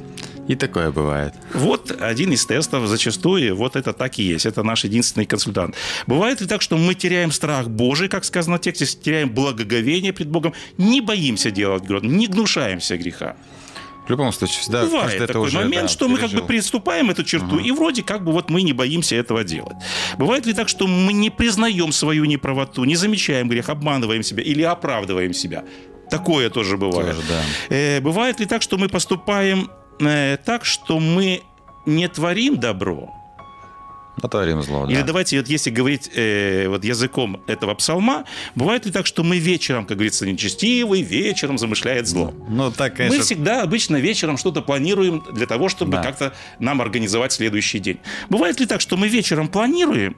И 0.48 0.54
такое 0.54 0.92
бывает. 0.92 1.34
Вот 1.54 1.90
один 2.00 2.32
из 2.32 2.46
тестов 2.46 2.86
зачастую, 2.86 3.56
вот 3.56 3.76
это 3.76 3.92
так 3.92 4.18
и 4.18 4.22
есть. 4.22 4.46
Это 4.46 4.62
наш 4.62 4.84
единственный 4.84 5.26
консультант. 5.26 5.74
Бывает 6.06 6.40
ли 6.40 6.46
так, 6.46 6.62
что 6.62 6.76
мы 6.76 6.94
теряем 6.94 7.32
страх 7.32 7.68
Божий, 7.68 8.08
как 8.08 8.24
сказано 8.24 8.56
в 8.56 8.60
тексте, 8.60 8.86
теряем 8.86 9.30
благоговение 9.30 10.12
пред 10.12 10.28
Богом, 10.28 10.54
не 10.78 11.00
боимся 11.00 11.50
делать 11.50 11.82
грех, 11.82 12.02
не 12.02 12.26
гнушаемся 12.26 12.96
греха? 12.96 13.36
В 14.06 14.10
любом 14.10 14.32
случае, 14.32 14.62
да, 14.68 14.84
Бывает 14.84 15.26
такой 15.26 15.48
уже, 15.48 15.58
момент, 15.58 15.82
да, 15.82 15.88
что 15.88 16.06
пережил. 16.06 16.22
мы 16.22 16.28
как 16.28 16.40
бы 16.40 16.46
приступаем 16.46 17.10
эту 17.10 17.24
черту, 17.24 17.56
угу. 17.56 17.58
и 17.58 17.72
вроде 17.72 18.04
как 18.04 18.22
бы 18.22 18.30
вот 18.30 18.50
мы 18.50 18.62
не 18.62 18.72
боимся 18.72 19.16
этого 19.16 19.42
делать. 19.42 19.76
Бывает 20.16 20.46
ли 20.46 20.52
так, 20.52 20.68
что 20.68 20.86
мы 20.86 21.12
не 21.12 21.28
признаем 21.28 21.90
свою 21.90 22.24
неправоту, 22.24 22.84
не 22.84 22.94
замечаем 22.94 23.48
грех, 23.48 23.68
обманываем 23.68 24.22
себя 24.22 24.44
или 24.44 24.62
оправдываем 24.62 25.34
себя? 25.34 25.64
Такое 26.08 26.50
тоже 26.50 26.76
бывает. 26.76 27.16
Тоже, 27.16 27.28
да. 27.28 27.74
э, 27.74 28.00
бывает 28.00 28.38
ли 28.38 28.46
так, 28.46 28.62
что 28.62 28.78
мы 28.78 28.88
поступаем 28.88 29.70
э, 30.00 30.36
так, 30.44 30.64
что 30.64 31.00
мы 31.00 31.42
не 31.86 32.08
творим 32.08 32.58
добро, 32.58 33.12
а 34.22 34.28
творим 34.28 34.62
зло, 34.62 34.86
да. 34.86 34.92
Или 34.92 35.02
давайте, 35.02 35.38
вот 35.38 35.48
если 35.48 35.70
говорить 35.70 36.10
э, 36.14 36.68
вот 36.68 36.84
языком 36.84 37.42
этого 37.46 37.74
псалма, 37.74 38.24
бывает 38.54 38.86
ли 38.86 38.92
так, 38.92 39.06
что 39.06 39.22
мы 39.22 39.38
вечером, 39.38 39.84
как 39.84 39.98
говорится, 39.98 40.26
нечестивый, 40.26 41.02
вечером 41.02 41.58
замышляет 41.58 42.06
зло? 42.06 42.32
Ну, 42.48 42.70
так, 42.70 42.96
конечно. 42.96 43.18
Мы 43.18 43.22
всегда 43.24 43.62
обычно 43.62 43.96
вечером 43.96 44.38
что-то 44.38 44.62
планируем 44.62 45.22
для 45.34 45.46
того, 45.46 45.68
чтобы 45.68 45.92
да. 45.92 46.02
как-то 46.02 46.32
нам 46.58 46.80
организовать 46.80 47.32
следующий 47.32 47.78
день. 47.78 47.98
Бывает 48.30 48.58
ли 48.58 48.66
так, 48.66 48.80
что 48.80 48.96
мы 48.96 49.08
вечером 49.08 49.48
планируем, 49.48 50.16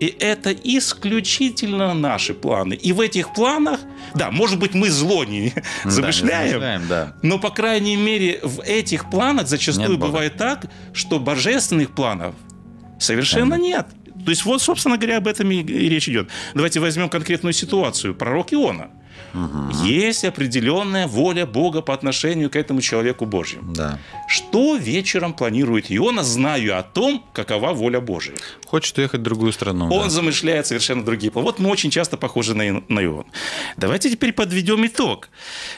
и 0.00 0.06
это 0.20 0.52
исключительно 0.52 1.92
наши 1.94 2.34
планы. 2.34 2.74
И 2.74 2.92
в 2.92 3.00
этих 3.00 3.32
планах, 3.34 3.80
да, 4.14 4.30
может 4.30 4.58
быть, 4.58 4.74
мы 4.74 4.90
зло 4.90 5.24
не 5.24 5.52
да, 5.54 5.62
замышляем, 5.90 6.44
не 6.44 6.50
замышляем 6.52 6.82
да. 6.88 7.16
но, 7.22 7.38
по 7.38 7.50
крайней 7.50 7.96
мере, 7.96 8.40
в 8.42 8.60
этих 8.60 9.10
планах 9.10 9.48
зачастую 9.48 9.90
нет 9.90 9.98
бывает 9.98 10.36
так, 10.36 10.66
что 10.92 11.18
божественных 11.18 11.90
планов 11.94 12.34
совершенно 13.00 13.54
нет. 13.54 13.88
То 14.24 14.30
есть 14.30 14.44
вот, 14.44 14.60
собственно 14.60 14.96
говоря, 14.98 15.18
об 15.18 15.26
этом 15.26 15.50
и 15.50 15.62
речь 15.62 16.08
идет. 16.08 16.28
Давайте 16.54 16.80
возьмем 16.80 17.08
конкретную 17.08 17.52
ситуацию. 17.52 18.14
Пророк 18.14 18.52
Иона. 18.52 18.90
Угу. 19.34 19.84
Есть 19.84 20.24
определенная 20.24 21.06
воля 21.06 21.46
Бога 21.46 21.82
по 21.82 21.94
отношению 21.94 22.50
к 22.50 22.56
этому 22.56 22.80
человеку 22.80 23.26
Божьему. 23.26 23.72
Да. 23.72 23.98
Что 24.26 24.76
вечером 24.76 25.34
планирует 25.34 25.86
Иона, 25.90 26.22
зная 26.22 26.78
о 26.78 26.82
том, 26.82 27.24
какова 27.32 27.72
воля 27.72 28.00
Божия? 28.00 28.36
Хочет 28.68 28.98
уехать 28.98 29.20
в 29.20 29.22
другую 29.22 29.52
страну. 29.52 29.86
Он 29.86 30.04
да. 30.04 30.10
замышляет 30.10 30.66
совершенно 30.66 31.02
другие 31.02 31.32
планы. 31.32 31.46
Вот 31.46 31.58
мы 31.58 31.70
очень 31.70 31.90
часто 31.90 32.18
похожи 32.18 32.54
на, 32.54 32.82
на 32.88 33.02
Иона. 33.02 33.24
Давайте 33.78 34.10
теперь 34.10 34.34
подведем 34.34 34.84
итог. 34.84 35.30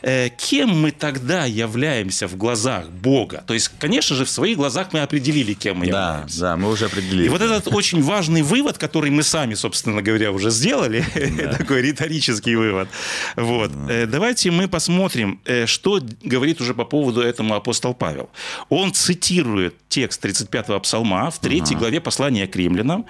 Э, 0.02 0.28
кем 0.30 0.70
мы 0.70 0.90
тогда 0.90 1.44
являемся 1.44 2.26
в 2.26 2.36
глазах 2.36 2.90
Бога? 2.90 3.44
То 3.46 3.54
есть, 3.54 3.70
конечно 3.78 4.16
же, 4.16 4.24
в 4.24 4.30
своих 4.30 4.56
глазах 4.56 4.88
мы 4.92 5.02
определили, 5.02 5.54
кем 5.54 5.78
мы 5.78 5.86
да, 5.86 6.08
являемся. 6.08 6.40
Да, 6.40 6.56
мы 6.56 6.68
уже 6.68 6.86
определили. 6.86 7.26
И 7.26 7.28
вот 7.28 7.40
этот 7.40 7.72
очень 7.72 8.02
важный 8.02 8.42
вывод, 8.42 8.76
который 8.76 9.10
мы 9.10 9.22
сами, 9.22 9.54
собственно 9.54 10.02
говоря, 10.02 10.32
уже 10.32 10.50
сделали, 10.50 11.04
такой 11.58 11.82
риторический 11.82 12.56
вывод, 12.56 12.88
вот. 13.36 13.70
Э, 13.88 14.06
давайте 14.06 14.50
мы 14.50 14.66
посмотрим, 14.66 15.40
э, 15.44 15.66
что 15.66 16.00
говорит 16.24 16.60
уже 16.60 16.74
по 16.74 16.84
поводу 16.84 17.20
этому 17.20 17.54
апостол 17.54 17.94
Павел. 17.94 18.30
Он 18.68 18.92
цитирует 18.92 19.76
текст 19.88 20.24
35-го 20.24 20.80
псалма 20.80 21.30
в 21.30 21.38
3 21.38 21.62
главе 21.78 22.00
послания 22.00 22.46
к 22.46 22.56
римлянам 22.80 23.06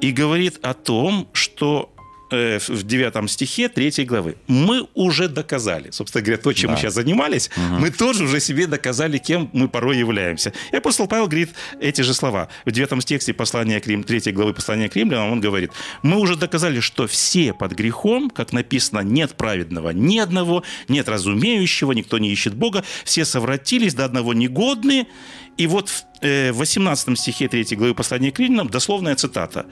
и 0.00 0.12
говорит 0.12 0.58
о 0.62 0.74
том, 0.74 1.28
что 1.32 1.92
Э, 2.32 2.58
в 2.68 2.82
9 2.84 3.28
стихе 3.28 3.68
3 3.68 4.04
главы. 4.04 4.36
Мы 4.46 4.86
уже 4.94 5.28
доказали, 5.28 5.90
собственно 5.90 6.24
говоря, 6.24 6.40
то, 6.40 6.52
чем 6.52 6.68
да. 6.68 6.74
мы 6.74 6.80
сейчас 6.80 6.94
занимались, 6.94 7.50
угу. 7.56 7.80
мы 7.80 7.90
тоже 7.90 8.24
уже 8.24 8.38
себе 8.38 8.68
доказали, 8.68 9.18
кем 9.18 9.50
мы 9.52 9.68
порой 9.68 9.98
являемся. 9.98 10.52
И 10.70 10.76
апостол 10.76 11.08
Павел 11.08 11.26
говорит 11.26 11.50
эти 11.80 12.02
же 12.02 12.14
слова. 12.14 12.48
В 12.64 12.70
9 12.70 13.02
стихе 13.02 13.32
послания 13.32 13.80
к 13.80 13.86
Рим, 13.88 14.04
3 14.04 14.30
главы 14.32 14.54
послания 14.54 14.88
к 14.88 14.94
римлянам 14.94 15.32
он 15.32 15.40
говорит, 15.40 15.72
мы 16.04 16.18
уже 16.18 16.36
доказали, 16.36 16.78
что 16.78 17.08
все 17.08 17.52
под 17.52 17.72
грехом, 17.72 18.30
как 18.30 18.52
написано, 18.52 19.00
нет 19.00 19.34
праведного 19.34 19.90
ни 19.90 20.18
одного, 20.18 20.62
нет 20.86 21.08
разумеющего, 21.08 21.92
никто 21.92 22.18
не 22.18 22.30
ищет 22.30 22.54
Бога, 22.54 22.84
все 23.04 23.24
совратились 23.24 23.94
до 23.94 24.04
одного 24.04 24.34
негодные. 24.34 25.08
И 25.56 25.66
вот 25.66 25.88
в 25.88 26.52
18 26.52 27.08
э, 27.08 27.16
стихе 27.16 27.48
3 27.48 27.76
главы 27.76 27.94
послания 27.94 28.30
к 28.30 28.38
римлянам 28.38 28.68
дословная 28.68 29.16
цитата 29.16 29.66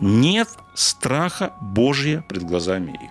нет 0.00 0.48
страха 0.74 1.52
Божия 1.60 2.24
пред 2.28 2.42
глазами 2.44 2.92
их. 2.92 3.10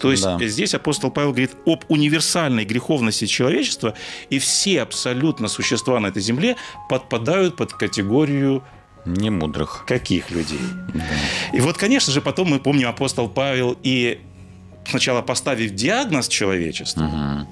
То 0.00 0.10
есть 0.10 0.24
да. 0.24 0.38
здесь 0.40 0.74
апостол 0.74 1.12
Павел 1.12 1.30
говорит 1.30 1.52
об 1.64 1.84
универсальной 1.88 2.64
греховности 2.64 3.26
человечества, 3.26 3.94
и 4.30 4.40
все 4.40 4.82
абсолютно 4.82 5.46
существа 5.46 6.00
на 6.00 6.08
этой 6.08 6.20
земле 6.20 6.56
подпадают 6.88 7.56
под 7.56 7.72
категорию 7.72 8.64
немудрых. 9.04 9.84
Каких 9.86 10.30
людей? 10.30 10.58
Да. 10.92 11.04
И 11.52 11.60
вот, 11.60 11.76
конечно 11.76 12.12
же, 12.12 12.20
потом 12.20 12.48
мы 12.48 12.58
помним 12.58 12.88
апостол 12.88 13.28
Павел 13.28 13.76
и 13.84 14.20
сначала 14.88 15.22
поставив 15.22 15.70
диагноз 15.72 16.26
человечеству, 16.26 17.04
угу. 17.04 17.46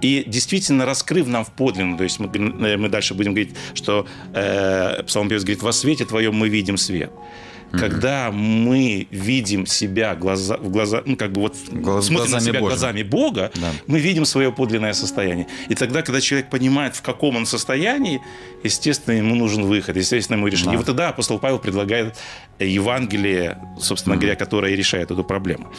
И 0.00 0.24
действительно, 0.26 0.84
раскрыв 0.84 1.26
нам 1.26 1.44
в 1.44 1.50
подлинно, 1.52 1.96
то 1.96 2.04
есть 2.04 2.18
мы, 2.20 2.28
э, 2.28 2.76
мы 2.76 2.88
дальше 2.88 3.14
будем 3.14 3.32
говорить, 3.32 3.54
что 3.74 4.06
э, 4.34 5.02
псалмопевец 5.04 5.42
говорит, 5.42 5.62
во 5.62 5.72
свете 5.72 6.04
твоем 6.04 6.34
мы 6.34 6.48
видим 6.48 6.76
свет. 6.76 7.10
Mm-hmm. 7.10 7.78
Когда 7.80 8.30
мы 8.30 9.08
видим 9.10 9.66
себя 9.66 10.14
глаза, 10.14 10.56
в 10.56 10.70
глаза, 10.70 11.02
ну, 11.04 11.16
как 11.16 11.32
бы 11.32 11.40
вот 11.40 11.56
Глаз, 11.70 12.06
смотрим 12.06 12.30
на 12.30 12.40
себя 12.40 12.60
Божьим. 12.60 12.68
глазами 12.68 13.02
Бога, 13.02 13.50
да. 13.54 13.72
мы 13.88 13.98
видим 13.98 14.24
свое 14.24 14.52
подлинное 14.52 14.92
состояние. 14.92 15.48
И 15.68 15.74
тогда, 15.74 16.02
когда 16.02 16.20
человек 16.20 16.48
понимает, 16.48 16.94
в 16.94 17.02
каком 17.02 17.36
он 17.36 17.44
состоянии, 17.44 18.20
естественно, 18.62 19.14
ему 19.14 19.34
нужен 19.34 19.64
выход, 19.64 19.96
естественно, 19.96 20.36
ему 20.36 20.46
решение. 20.46 20.72
Да. 20.72 20.74
И 20.74 20.76
вот 20.76 20.86
тогда 20.86 21.08
апостол 21.08 21.40
Павел 21.40 21.58
предлагает 21.58 22.16
Евангелие, 22.60 23.58
собственно 23.80 24.14
mm-hmm. 24.14 24.18
говоря, 24.18 24.36
которое 24.36 24.76
решает 24.76 25.10
эту 25.10 25.24
проблему. 25.24 25.72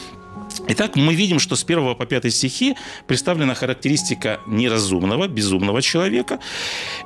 Итак, 0.68 0.96
мы 0.96 1.14
видим, 1.14 1.38
что 1.38 1.56
с 1.56 1.64
1 1.64 1.94
по 1.94 2.06
5 2.06 2.32
стихи 2.32 2.76
представлена 3.06 3.54
характеристика 3.54 4.40
неразумного, 4.46 5.26
безумного 5.26 5.82
человека. 5.82 6.38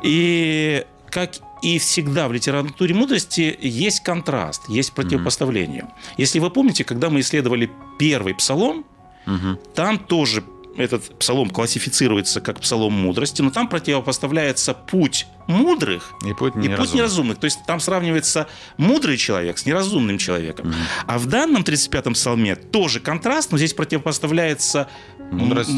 И 0.02 0.85
как 1.11 1.31
и 1.62 1.78
всегда 1.78 2.26
в 2.26 2.33
литературе 2.33 2.95
мудрости 2.95 3.57
есть 3.61 4.00
контраст, 4.00 4.69
есть 4.69 4.92
противопоставление. 4.92 5.83
Mm-hmm. 5.83 6.14
Если 6.16 6.40
вы 6.40 6.50
помните, 6.50 6.85
когда 6.85 7.09
мы 7.09 7.21
исследовали 7.21 7.71
первый 7.99 8.35
псалом, 8.35 8.85
mm-hmm. 9.26 9.75
там 9.75 9.99
тоже 9.99 10.42
этот 10.76 11.18
псалом 11.18 11.50
классифицируется 11.50 12.40
как 12.40 12.60
псалом 12.60 12.92
мудрости, 12.92 13.42
но 13.42 13.50
там 13.50 13.68
противопоставляется 13.68 14.74
путь 14.74 15.26
мудрых 15.46 16.12
И 16.26 16.32
путь 16.34 16.54
и 16.54 16.58
неразумный. 16.58 16.76
путь 16.76 16.94
неразумных. 16.94 17.38
То 17.38 17.44
есть 17.46 17.58
там 17.66 17.80
сравнивается 17.80 18.46
мудрый 18.76 19.16
человек 19.16 19.58
с 19.58 19.66
неразумным 19.66 20.18
человеком. 20.18 20.74
А 21.06 21.18
в 21.18 21.26
данном 21.26 21.62
35-м 21.62 22.14
псалме 22.14 22.56
тоже 22.56 23.00
контраст, 23.00 23.52
но 23.52 23.58
здесь 23.58 23.74
противопоставляется 23.74 24.88
Мудрость. 25.30 25.70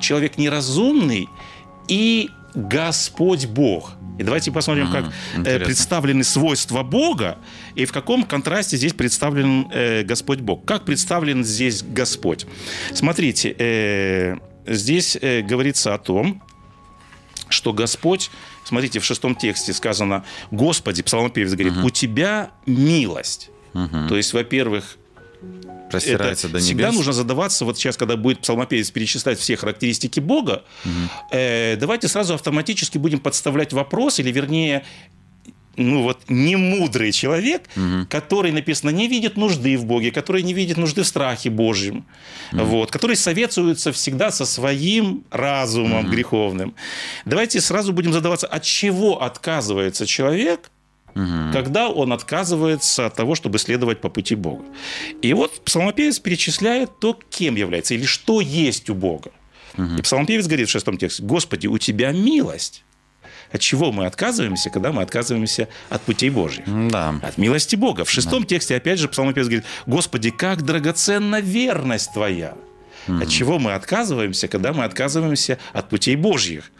человек 0.00 0.38
неразумный 0.38 1.28
и 1.88 2.30
Господь 2.54 3.46
Бог. 3.46 3.92
И 4.18 4.22
давайте 4.22 4.52
посмотрим, 4.52 4.90
как 4.90 5.06
э, 5.06 5.38
интересно. 5.38 5.64
представлены 5.64 6.24
свойства 6.24 6.82
Бога 6.82 7.38
и 7.74 7.86
в 7.86 7.92
каком 7.92 8.24
контрасте 8.24 8.76
здесь 8.76 8.92
представлен 8.92 9.68
э, 9.72 10.02
Господь 10.02 10.40
Бог. 10.40 10.64
Как 10.64 10.84
представлен 10.84 11.44
здесь 11.44 11.82
Господь? 11.82 12.46
Смотрите, 12.92 13.54
э, 13.58 14.36
здесь 14.66 15.16
э, 15.20 15.40
говорится 15.40 15.94
о 15.94 15.98
том, 15.98 16.42
что 17.48 17.72
Господь, 17.72 18.30
смотрите, 18.64 18.98
в 19.00 19.04
шестом 19.04 19.34
тексте 19.34 19.72
сказано, 19.72 20.24
Господи, 20.50 21.02
псалмопевец 21.02 21.52
говорит, 21.54 21.78
у 21.84 21.90
Тебя 21.90 22.50
милость. 22.66 23.50
То 23.72 24.16
есть, 24.16 24.32
во-первых, 24.32 24.98
Простирается 25.90 26.46
это 26.46 26.54
до 26.54 26.60
всегда 26.60 26.86
небес. 26.88 26.96
нужно 26.96 27.12
задаваться, 27.12 27.64
вот 27.64 27.76
сейчас, 27.76 27.96
когда 27.96 28.16
будет 28.16 28.40
псалмопевец 28.40 28.90
перечислять 28.90 29.38
все 29.38 29.56
характеристики 29.56 30.20
Бога, 30.20 30.64
э, 31.30 31.76
давайте 31.76 32.08
сразу 32.08 32.34
автоматически 32.34 32.98
будем 32.98 33.18
подставлять 33.18 33.72
вопрос, 33.72 34.18
или 34.18 34.32
вернее, 34.32 34.84
ну 35.76 36.02
вот 36.02 36.18
не 36.28 36.56
мудрый 36.56 37.12
человек, 37.12 37.68
который, 38.08 38.52
написано, 38.52 38.90
не 38.90 39.08
видит 39.08 39.36
нужды 39.36 39.76
в 39.76 39.84
Боге, 39.84 40.10
который 40.10 40.42
не 40.42 40.54
видит 40.54 40.76
нужды 40.76 41.02
в 41.02 41.06
страхе 41.06 41.50
Божьем, 41.50 42.04
вот, 42.52 42.90
который 42.90 43.16
советуется 43.16 43.92
всегда 43.92 44.30
со 44.30 44.44
своим 44.44 45.24
разумом 45.30 46.10
греховным. 46.10 46.74
Давайте 47.24 47.60
сразу 47.60 47.92
будем 47.92 48.12
задаваться, 48.12 48.46
от 48.46 48.62
чего 48.62 49.22
отказывается 49.22 50.06
человек, 50.06 50.70
когда 51.14 51.88
он 51.88 52.12
отказывается 52.12 53.06
от 53.06 53.14
того, 53.14 53.34
чтобы 53.34 53.58
следовать 53.58 54.00
по 54.00 54.08
пути 54.08 54.34
Бога. 54.34 54.64
И 55.20 55.32
вот 55.34 55.64
псалмопевец 55.64 56.18
перечисляет 56.18 56.98
то, 56.98 57.18
кем 57.30 57.56
является, 57.56 57.94
или 57.94 58.04
что 58.04 58.40
есть 58.40 58.90
у 58.90 58.94
Бога. 58.94 59.30
И 59.76 60.02
псалмопевец 60.02 60.46
говорит 60.46 60.68
в 60.68 60.72
шестом 60.72 60.96
тексте, 60.96 61.22
«Господи, 61.22 61.66
у 61.66 61.78
Тебя 61.78 62.12
милость». 62.12 62.84
От 63.50 63.60
чего 63.60 63.92
мы 63.92 64.06
отказываемся, 64.06 64.70
когда 64.70 64.92
мы 64.92 65.02
отказываемся 65.02 65.68
от 65.90 66.00
путей 66.02 66.30
Божьих? 66.30 66.64
Да. 66.66 67.14
От 67.22 67.36
милости 67.36 67.76
Бога. 67.76 68.06
В 68.06 68.10
шестом 68.10 68.44
тексте, 68.44 68.76
опять 68.76 68.98
же, 68.98 69.08
псалмопевец 69.08 69.46
говорит, 69.46 69.64
«Господи, 69.86 70.30
как 70.30 70.62
драгоценна 70.62 71.40
верность 71.40 72.14
Твоя». 72.14 72.54
От 73.08 73.28
чего 73.28 73.58
мы 73.58 73.74
отказываемся, 73.74 74.48
когда 74.48 74.72
мы 74.72 74.84
отказываемся 74.84 75.58
от 75.72 75.88
путей 75.88 76.16
Божьих? 76.16 76.70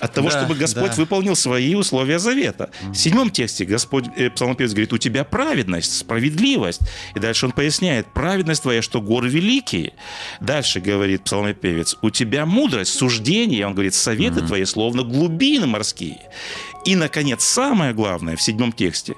От 0.00 0.12
того, 0.12 0.30
Да, 0.30 0.38
чтобы 0.38 0.54
Господь 0.54 0.90
да. 0.90 0.96
выполнил 0.96 1.36
свои 1.36 1.74
условия 1.74 2.18
завета. 2.18 2.70
В 2.82 2.94
седьмом 2.94 3.30
тексте 3.30 3.64
Господь, 3.64 4.06
э, 4.16 4.30
псалмопевец 4.30 4.72
говорит, 4.72 4.92
у 4.92 4.98
тебя 4.98 5.24
праведность, 5.24 5.96
справедливость. 5.98 6.80
И 7.14 7.18
дальше 7.20 7.46
он 7.46 7.52
поясняет, 7.52 8.06
праведность 8.12 8.62
твоя, 8.62 8.82
что 8.82 9.00
горы 9.00 9.28
великие. 9.28 9.94
Дальше 10.40 10.80
говорит 10.80 11.24
псалмопевец, 11.24 11.96
у 12.02 12.10
тебя 12.10 12.46
мудрость, 12.46 12.94
суждение. 12.94 13.66
Он 13.66 13.72
говорит, 13.72 13.94
советы 13.94 14.40
твои 14.42 14.64
словно 14.64 15.02
глубины 15.02 15.66
морские. 15.66 16.18
И, 16.84 16.94
наконец, 16.94 17.42
самое 17.44 17.92
главное 17.92 18.36
в 18.36 18.42
седьмом 18.42 18.72
тексте, 18.72 19.14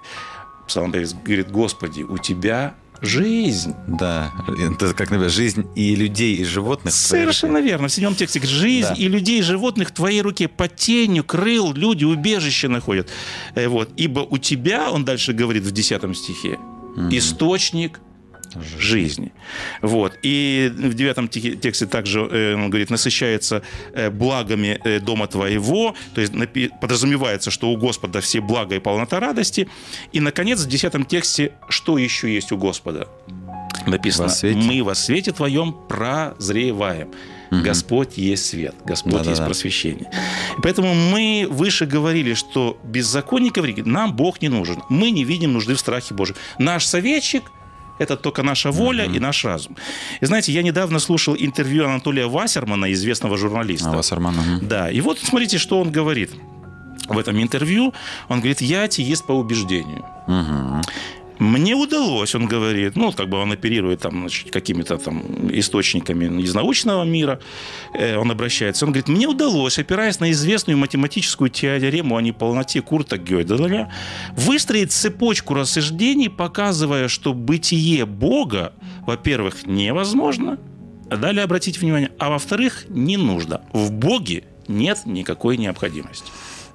псалмопевец 0.66 1.12
говорит, 1.12 1.50
Господи, 1.50 2.02
у 2.02 2.18
тебя 2.18 2.74
жизнь. 3.02 3.74
Да. 3.86 4.32
Это 4.48 4.94
как, 4.94 5.10
например, 5.10 5.30
жизнь 5.30 5.66
и 5.76 5.94
людей, 5.94 6.36
и 6.36 6.44
животных. 6.44 6.92
Совершенно 6.94 7.58
верно. 7.58 7.88
В 7.88 7.92
седьмом 7.92 8.14
тексте 8.14 8.40
жизнь 8.44 8.88
Да. 8.88 8.94
и 8.94 9.08
людей, 9.08 9.38
и 9.40 9.42
животных 9.42 9.88
в 9.88 9.92
твоей 9.92 10.20
руке 10.22 10.48
под 10.48 10.76
тенью 10.76 11.24
крыл 11.24 11.72
люди 11.72 12.04
убежище 12.04 12.68
находят. 12.68 13.08
Э, 13.54 13.68
Вот. 13.68 13.90
Ибо 13.96 14.20
у 14.20 14.38
тебя, 14.38 14.90
он 14.90 15.04
дальше 15.04 15.32
говорит 15.32 15.64
в 15.64 15.70
десятом 15.72 16.14
стихе, 16.14 16.58
источник 17.10 18.00
жизни. 18.78 19.32
Вот. 19.82 20.18
И 20.22 20.70
в 20.74 20.94
девятом 20.94 21.28
те- 21.28 21.56
тексте 21.56 21.86
также 21.86 22.20
э, 22.20 22.54
он 22.54 22.70
говорит, 22.70 22.90
насыщается 22.90 23.62
э, 23.92 24.10
благами 24.10 24.80
э, 24.84 25.00
дома 25.00 25.26
твоего, 25.26 25.94
то 26.14 26.20
есть 26.20 26.32
подразумевается, 26.80 27.50
что 27.50 27.70
у 27.70 27.76
Господа 27.76 28.20
все 28.20 28.40
блага 28.40 28.76
и 28.76 28.78
полнота 28.78 29.20
радости. 29.20 29.68
И, 30.12 30.20
наконец, 30.20 30.60
в 30.60 30.68
десятом 30.68 31.04
тексте, 31.04 31.52
что 31.68 31.98
еще 31.98 32.32
есть 32.32 32.52
у 32.52 32.56
Господа? 32.56 33.08
Написано, 33.86 34.28
Во 34.28 34.32
свете. 34.32 34.58
мы 34.58 34.82
во 34.82 34.94
свете 34.94 35.32
твоем 35.32 35.72
прозреваем. 35.72 37.10
Господь 37.50 38.18
есть 38.18 38.44
свет, 38.44 38.74
Господь 38.84 39.12
Да-да-да. 39.12 39.30
есть 39.30 39.44
просвещение. 39.44 40.10
Поэтому 40.62 40.92
мы 40.92 41.46
выше 41.48 41.86
говорили, 41.86 42.34
что 42.34 42.78
беззаконников 42.84 43.64
нам 43.86 44.14
Бог 44.14 44.42
не 44.42 44.48
нужен. 44.50 44.82
Мы 44.90 45.10
не 45.10 45.24
видим 45.24 45.54
нужды 45.54 45.74
в 45.74 45.80
страхе 45.80 46.12
Божьем. 46.14 46.36
Наш 46.58 46.84
советчик– 46.84 47.44
это 47.98 48.16
только 48.16 48.42
наша 48.42 48.70
воля 48.70 49.04
и 49.04 49.18
наш 49.18 49.44
разум. 49.44 49.76
И 50.20 50.26
знаете, 50.26 50.52
я 50.52 50.62
недавно 50.62 50.98
слушал 50.98 51.34
интервью 51.38 51.84
Анатолия 51.84 52.26
Вассермана, 52.26 52.92
известного 52.92 53.36
журналиста. 53.36 53.90
А, 53.90 53.96
Вассерман, 53.96 54.34
мгм. 54.34 54.68
Да, 54.68 54.90
и 54.90 55.00
вот 55.00 55.18
смотрите, 55.18 55.58
что 55.58 55.80
он 55.80 55.90
говорит 55.90 56.30
в 57.08 57.18
этом 57.18 57.40
интервью. 57.40 57.94
Он 58.28 58.38
говорит, 58.38 58.60
я 58.60 58.84
атеист 58.84 59.26
по 59.26 59.32
убеждению. 59.32 60.04
Мгм. 60.26 60.82
Мне 61.38 61.74
удалось, 61.74 62.34
он 62.34 62.46
говорит, 62.46 62.96
ну, 62.96 63.12
как 63.12 63.28
бы 63.28 63.38
он 63.38 63.52
оперирует 63.52 64.00
там 64.00 64.20
значит, 64.20 64.50
какими-то 64.50 64.98
там 64.98 65.22
источниками 65.52 66.42
из 66.42 66.54
научного 66.54 67.04
мира, 67.04 67.38
э, 67.94 68.16
он 68.16 68.30
обращается, 68.30 68.84
он 68.84 68.92
говорит, 68.92 69.08
мне 69.08 69.26
удалось, 69.26 69.78
опираясь 69.78 70.20
на 70.20 70.30
известную 70.32 70.76
математическую 70.78 71.50
теорему 71.50 72.16
о 72.16 72.22
неполноте 72.22 72.82
Курта 72.82 73.18
Гёделя, 73.18 73.92
выстроить 74.36 74.92
цепочку 74.92 75.54
рассуждений, 75.54 76.28
показывая, 76.28 77.08
что 77.08 77.34
бытие 77.34 78.04
Бога, 78.04 78.72
во-первых, 79.06 79.66
невозможно, 79.66 80.58
а 81.10 81.16
далее 81.16 81.44
обратите 81.44 81.80
внимание, 81.80 82.10
а 82.18 82.30
во-вторых, 82.30 82.86
не 82.88 83.16
нужно. 83.16 83.62
В 83.72 83.92
Боге 83.92 84.44
нет 84.66 85.06
никакой 85.06 85.56
необходимости. 85.56 86.30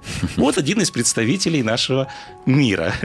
Вот 0.38 0.58
один 0.58 0.82
из 0.82 0.92
представителей 0.92 1.64
нашего 1.64 2.08
мира. 2.46 2.94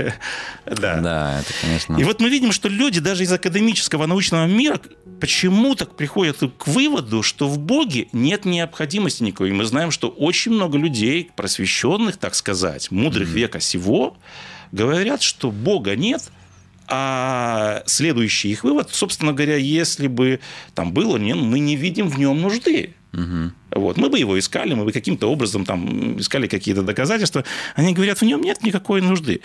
Да. 0.66 1.00
Да, 1.00 1.40
это, 1.40 1.52
конечно. 1.62 1.96
И 1.96 2.04
вот 2.04 2.20
мы 2.20 2.28
видим, 2.28 2.52
что 2.52 2.68
люди 2.68 3.00
даже 3.00 3.22
из 3.22 3.32
академического 3.32 4.06
научного 4.06 4.46
мира 4.46 4.78
почему-то 5.18 5.86
приходят 5.86 6.38
к 6.58 6.66
выводу, 6.66 7.22
что 7.22 7.48
в 7.48 7.58
Боге 7.58 8.08
нет 8.12 8.44
необходимости 8.44 9.22
никакой. 9.22 9.50
И 9.50 9.52
мы 9.52 9.64
знаем, 9.64 9.90
что 9.90 10.08
очень 10.08 10.52
много 10.52 10.76
людей, 10.76 11.30
просвещенных, 11.34 12.18
так 12.18 12.34
сказать, 12.34 12.90
мудрых 12.90 13.28
века 13.28 13.60
сего, 13.60 14.16
говорят, 14.72 15.22
что 15.22 15.50
Бога 15.50 15.96
нет, 15.96 16.30
а 16.86 17.82
следующий 17.86 18.50
их 18.50 18.64
вывод, 18.64 18.90
собственно 18.92 19.32
говоря, 19.32 19.56
если 19.56 20.06
бы 20.06 20.40
там 20.74 20.92
было, 20.92 21.16
не, 21.16 21.34
мы 21.34 21.58
не 21.58 21.76
видим 21.76 22.08
в 22.08 22.18
нем 22.18 22.40
нужды. 22.40 22.94
Вот. 23.12 23.96
Мы 23.96 24.08
бы 24.08 24.18
его 24.18 24.38
искали, 24.38 24.74
мы 24.74 24.84
бы 24.84 24.92
каким-то 24.92 25.30
образом 25.30 25.64
там 25.64 26.18
искали 26.18 26.46
какие-то 26.46 26.82
доказательства. 26.82 27.44
Они 27.74 27.94
говорят, 27.94 28.20
в 28.20 28.24
нем 28.24 28.42
нет 28.42 28.62
никакой 28.62 29.00
нужды. 29.00 29.40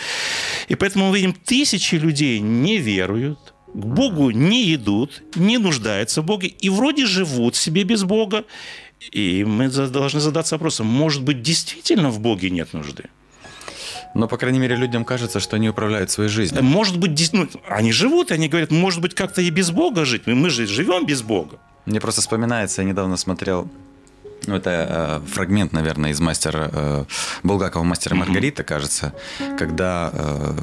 И 0.67 0.75
поэтому 0.75 1.09
мы 1.09 1.15
видим, 1.15 1.33
тысячи 1.33 1.95
людей 1.95 2.39
не 2.39 2.77
веруют, 2.77 3.53
к 3.73 3.85
Богу 3.85 4.31
не 4.31 4.73
идут, 4.75 5.23
не 5.35 5.57
нуждаются 5.57 6.21
в 6.21 6.25
Боге 6.25 6.47
и 6.47 6.69
вроде 6.69 7.05
живут 7.05 7.55
себе 7.55 7.83
без 7.83 8.03
Бога. 8.03 8.45
И 9.11 9.43
мы 9.43 9.69
должны 9.69 10.19
задаться 10.19 10.55
вопросом, 10.55 10.87
может 10.87 11.23
быть, 11.23 11.41
действительно 11.41 12.09
в 12.09 12.19
Боге 12.19 12.49
нет 12.49 12.73
нужды? 12.73 13.05
Но, 14.15 14.27
по 14.27 14.37
крайней 14.37 14.59
мере, 14.59 14.75
людям 14.75 15.05
кажется, 15.05 15.39
что 15.39 15.55
они 15.55 15.69
управляют 15.69 16.11
своей 16.11 16.29
жизнью. 16.29 16.63
Может 16.63 16.97
быть, 16.99 17.33
ну, 17.33 17.47
они 17.67 17.91
живут, 17.91 18.31
и 18.31 18.35
они 18.35 18.47
говорят, 18.47 18.71
может 18.71 19.01
быть, 19.01 19.15
как-то 19.15 19.41
и 19.41 19.49
без 19.49 19.71
Бога 19.71 20.05
жить. 20.05 20.27
Мы 20.27 20.49
же 20.49 20.67
живем 20.67 21.05
без 21.05 21.23
Бога. 21.23 21.59
Мне 21.85 21.99
просто 21.99 22.21
вспоминается, 22.21 22.81
я 22.81 22.87
недавно 22.87 23.17
смотрел 23.17 23.67
ну, 24.45 24.55
это 24.55 25.21
э, 25.25 25.27
фрагмент, 25.31 25.71
наверное, 25.73 26.11
из 26.11 26.19
мастера 26.19 26.69
э, 26.71 27.05
Булгакова 27.43 27.83
«Мастера 27.83 28.15
Маргарита», 28.15 28.63
кажется, 28.63 29.13
когда... 29.57 30.11
э, 30.13 30.53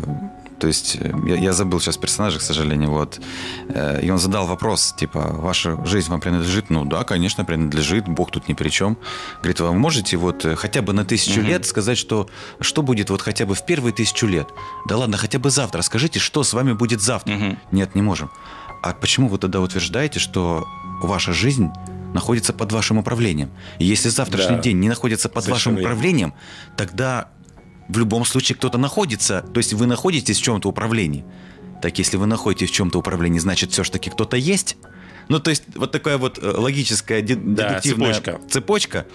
то 0.60 0.66
есть, 0.66 0.98
э, 1.00 1.12
я, 1.26 1.36
я 1.36 1.52
забыл 1.52 1.80
сейчас 1.80 1.96
персонажа, 1.96 2.38
к 2.38 2.42
сожалению, 2.42 2.90
вот. 2.90 3.20
Э, 3.68 4.00
и 4.02 4.10
он 4.10 4.18
задал 4.18 4.46
вопрос, 4.46 4.94
типа, 4.96 5.20
ваша 5.32 5.82
жизнь 5.86 6.10
вам 6.10 6.20
принадлежит? 6.20 6.70
Ну 6.70 6.84
да, 6.84 7.04
конечно, 7.04 7.44
принадлежит, 7.44 8.06
Бог 8.06 8.30
тут 8.30 8.48
ни 8.48 8.52
при 8.52 8.68
чем. 8.68 8.98
Говорит, 9.38 9.60
вы 9.60 9.72
можете 9.72 10.16
вот 10.18 10.44
э, 10.44 10.56
хотя 10.56 10.82
бы 10.82 10.92
на 10.92 11.04
тысячу 11.04 11.40
лет 11.40 11.64
сказать, 11.64 11.96
что, 11.96 12.28
что 12.60 12.82
будет 12.82 13.10
вот 13.10 13.22
хотя 13.22 13.46
бы 13.46 13.54
в 13.54 13.64
первые 13.64 13.94
тысячу 13.94 14.26
лет? 14.26 14.48
Да 14.86 14.98
ладно, 14.98 15.16
хотя 15.16 15.38
бы 15.38 15.50
завтра. 15.50 15.82
Скажите, 15.82 16.20
что 16.20 16.42
с 16.42 16.52
вами 16.52 16.74
будет 16.74 17.00
завтра? 17.00 17.32
Мгм. 17.32 17.58
Нет, 17.72 17.94
не 17.94 18.02
можем. 18.02 18.30
А 18.82 18.92
почему 18.92 19.28
вы 19.28 19.38
тогда 19.38 19.60
утверждаете, 19.60 20.18
что 20.20 20.66
ваша 21.02 21.32
жизнь 21.32 21.68
находится 22.14 22.52
под 22.52 22.72
вашим 22.72 22.98
управлением? 22.98 23.50
И 23.78 23.84
если 23.84 24.08
завтрашний 24.08 24.56
Да. 24.56 24.62
день 24.62 24.78
не 24.78 24.88
находится 24.88 25.28
под 25.28 25.44
Совершенно 25.44 25.74
вашим 25.76 25.76
верно. 25.76 25.88
управлением, 25.94 26.34
тогда 26.76 27.30
в 27.88 27.98
любом 27.98 28.24
случае 28.24 28.56
кто-то 28.56 28.78
находится, 28.78 29.42
то 29.42 29.58
есть 29.58 29.72
вы 29.74 29.86
находитесь 29.86 30.38
в 30.38 30.42
чем-то 30.42 30.68
управлении. 30.68 31.24
Так 31.82 31.98
если 31.98 32.16
вы 32.16 32.26
находитесь 32.26 32.70
в 32.70 32.72
чем-то 32.74 32.98
управлении, 32.98 33.38
значит 33.38 33.72
все-таки 33.72 34.10
кто-то 34.10 34.36
есть. 34.36 34.76
Ну, 35.28 35.38
то 35.38 35.50
есть, 35.50 35.62
вот 35.76 35.92
такая 35.92 36.18
вот 36.18 36.38
э, 36.42 36.50
логическая, 36.56 37.20
де- 37.22 37.36
Да, 37.36 37.68
дедуктивная 37.68 38.14
цепочка. 38.14 38.40
цепочка. 38.50 39.06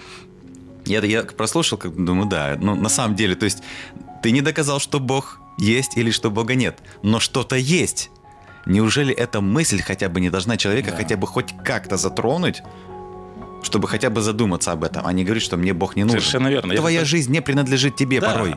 Я, 0.86 1.00
я 1.04 1.22
прослушал, 1.24 1.78
как 1.78 1.94
думаю, 2.02 2.26
да, 2.28 2.56
ну, 2.60 2.74
на 2.74 2.88
самом 2.88 3.16
деле, 3.16 3.34
то 3.34 3.44
есть, 3.44 3.58
ты 4.22 4.30
не 4.30 4.40
доказал, 4.40 4.78
что 4.80 4.98
Бог 4.98 5.40
есть 5.58 5.96
или 5.96 6.10
что 6.10 6.30
Бога 6.30 6.54
нет, 6.54 6.78
но 7.02 7.20
что-то 7.20 7.56
есть. 7.56 8.10
Неужели 8.66 9.14
эта 9.14 9.40
мысль 9.40 9.80
хотя 9.80 10.08
бы 10.08 10.20
не 10.20 10.28
должна 10.28 10.56
человека 10.56 10.90
Да. 10.90 10.96
хотя 10.96 11.16
бы 11.16 11.26
хоть 11.26 11.54
как-то 11.64 11.96
затронуть, 11.96 12.62
чтобы 13.66 13.88
хотя 13.88 14.08
бы 14.10 14.20
задуматься 14.22 14.72
об 14.72 14.84
этом, 14.84 15.06
а 15.06 15.12
не 15.12 15.24
говорить, 15.24 15.42
что 15.42 15.56
мне 15.56 15.72
Бог 15.74 15.96
не 15.96 16.04
нужен. 16.04 16.20
Совершенно 16.20 16.48
верно. 16.48 16.72
Я 16.72 16.78
Твоя 16.78 16.98
как-то- 17.00 17.10
жизнь 17.10 17.32
не 17.32 17.42
принадлежит 17.42 17.96
тебе 17.96 18.20
Да. 18.20 18.30
порой. 18.32 18.54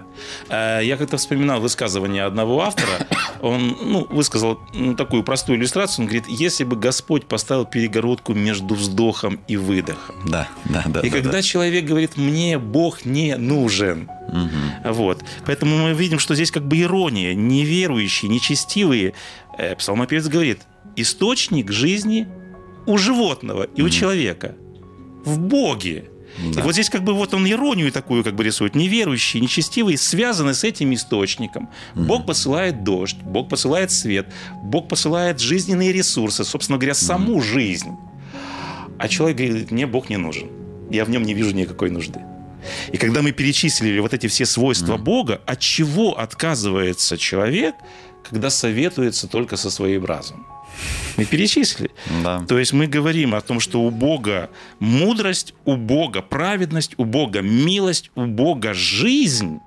Э, 0.50 0.80
Я 0.84 0.96
как-то 0.98 1.18
вспоминал 1.18 1.60
высказывание 1.60 2.24
одного 2.24 2.62
автора. 2.62 3.08
Он 3.42 3.76
ну, 3.82 4.08
высказал 4.10 4.60
ну, 4.74 4.96
такую 4.96 5.24
простую 5.24 5.58
иллюстрацию. 5.58 6.04
Он 6.04 6.08
говорит, 6.08 6.28
если 6.28 6.64
бы 6.64 6.76
Господь 6.76 7.26
поставил 7.26 7.66
перегородку 7.66 8.34
между 8.34 8.76
вздохом 8.76 9.40
и 9.48 9.58
выдохом. 9.58 10.16
Да, 10.26 10.48
да, 10.66 10.84
да. 10.88 11.00
И 11.02 11.10
да, 11.10 11.16
когда 11.18 11.32
да. 11.32 11.42
человек 11.42 11.86
говорит, 11.86 12.16
мне 12.18 12.58
Бог 12.60 13.06
не 13.06 13.36
нужен, 13.38 14.10
Мгм. 14.32 14.94
вот. 14.94 15.24
Поэтому 15.46 15.78
мы 15.78 15.94
видим, 15.94 16.20
что 16.20 16.36
здесь 16.36 16.52
как 16.52 16.68
бы 16.68 16.80
ирония. 16.80 17.34
Неверующие, 17.34 18.30
нечестивые. 18.30 19.14
Э, 19.58 19.76
Псалмопевец 19.76 20.28
говорит, 20.28 20.62
источник 20.96 21.72
жизни 21.72 22.28
у 22.86 22.98
животного 22.98 23.64
и 23.64 23.82
у 23.82 23.90
человека 23.90 24.56
в 25.26 25.40
Боге. 25.40 26.06
Да. 26.54 26.62
И 26.62 26.64
вот 26.64 26.74
здесь 26.74 26.90
как 26.90 27.04
бы 27.04 27.14
вот 27.14 27.34
он 27.34 27.50
иронию 27.50 27.92
такую 27.92 28.24
как 28.24 28.36
бы 28.36 28.44
рисует. 28.44 28.76
Неверующие, 28.76 29.42
нечестивые 29.42 29.98
связаны 29.98 30.54
с 30.54 30.64
этим 30.64 30.94
источником. 30.94 31.70
Бог 31.96 32.26
посылает 32.26 32.84
дождь, 32.84 33.18
Бог 33.24 33.50
посылает 33.50 33.92
свет, 33.92 34.28
Бог 34.64 34.88
посылает 34.88 35.40
жизненные 35.40 35.92
ресурсы, 35.92 36.44
собственно 36.44 36.78
говоря, 36.78 36.94
саму 36.94 37.42
жизнь. 37.42 37.92
А 38.98 39.08
человек 39.08 39.38
говорит, 39.38 39.72
мне 39.72 39.88
Бог 39.88 40.10
не 40.10 40.18
нужен. 40.18 40.50
Я 40.90 41.06
в 41.06 41.10
нем 41.10 41.24
не 41.24 41.34
вижу 41.34 41.52
никакой 41.52 41.90
нужды. 41.90 42.20
И 42.92 42.98
когда 42.98 43.22
мы 43.22 43.32
перечислили 43.32 44.00
вот 44.00 44.14
эти 44.14 44.28
все 44.28 44.46
свойства 44.46 44.98
Бога, 44.98 45.42
от 45.46 45.60
чего 45.60 46.20
отказывается 46.20 47.18
человек, 47.18 47.76
когда 48.30 48.50
советуется 48.50 49.28
только 49.28 49.56
со 49.58 49.70
своим 49.70 50.06
разумом? 50.06 50.46
Мы 51.18 51.26
перечислили. 51.26 51.92
Да. 52.24 52.46
То 52.48 52.58
есть 52.58 52.74
мы 52.74 52.88
говорим 52.88 53.36
о 53.36 53.42
том, 53.42 53.60
что 53.60 53.82
у 53.82 53.92
Бога 53.92 54.50
мудрость, 54.80 55.54
у 55.66 55.76
Бога 55.76 56.22
праведность, 56.22 56.94
у 56.98 57.06
Бога 57.06 57.42
милость, 57.42 58.12
у 58.16 58.26
Бога 58.26 58.74
жизнь, 58.74 59.60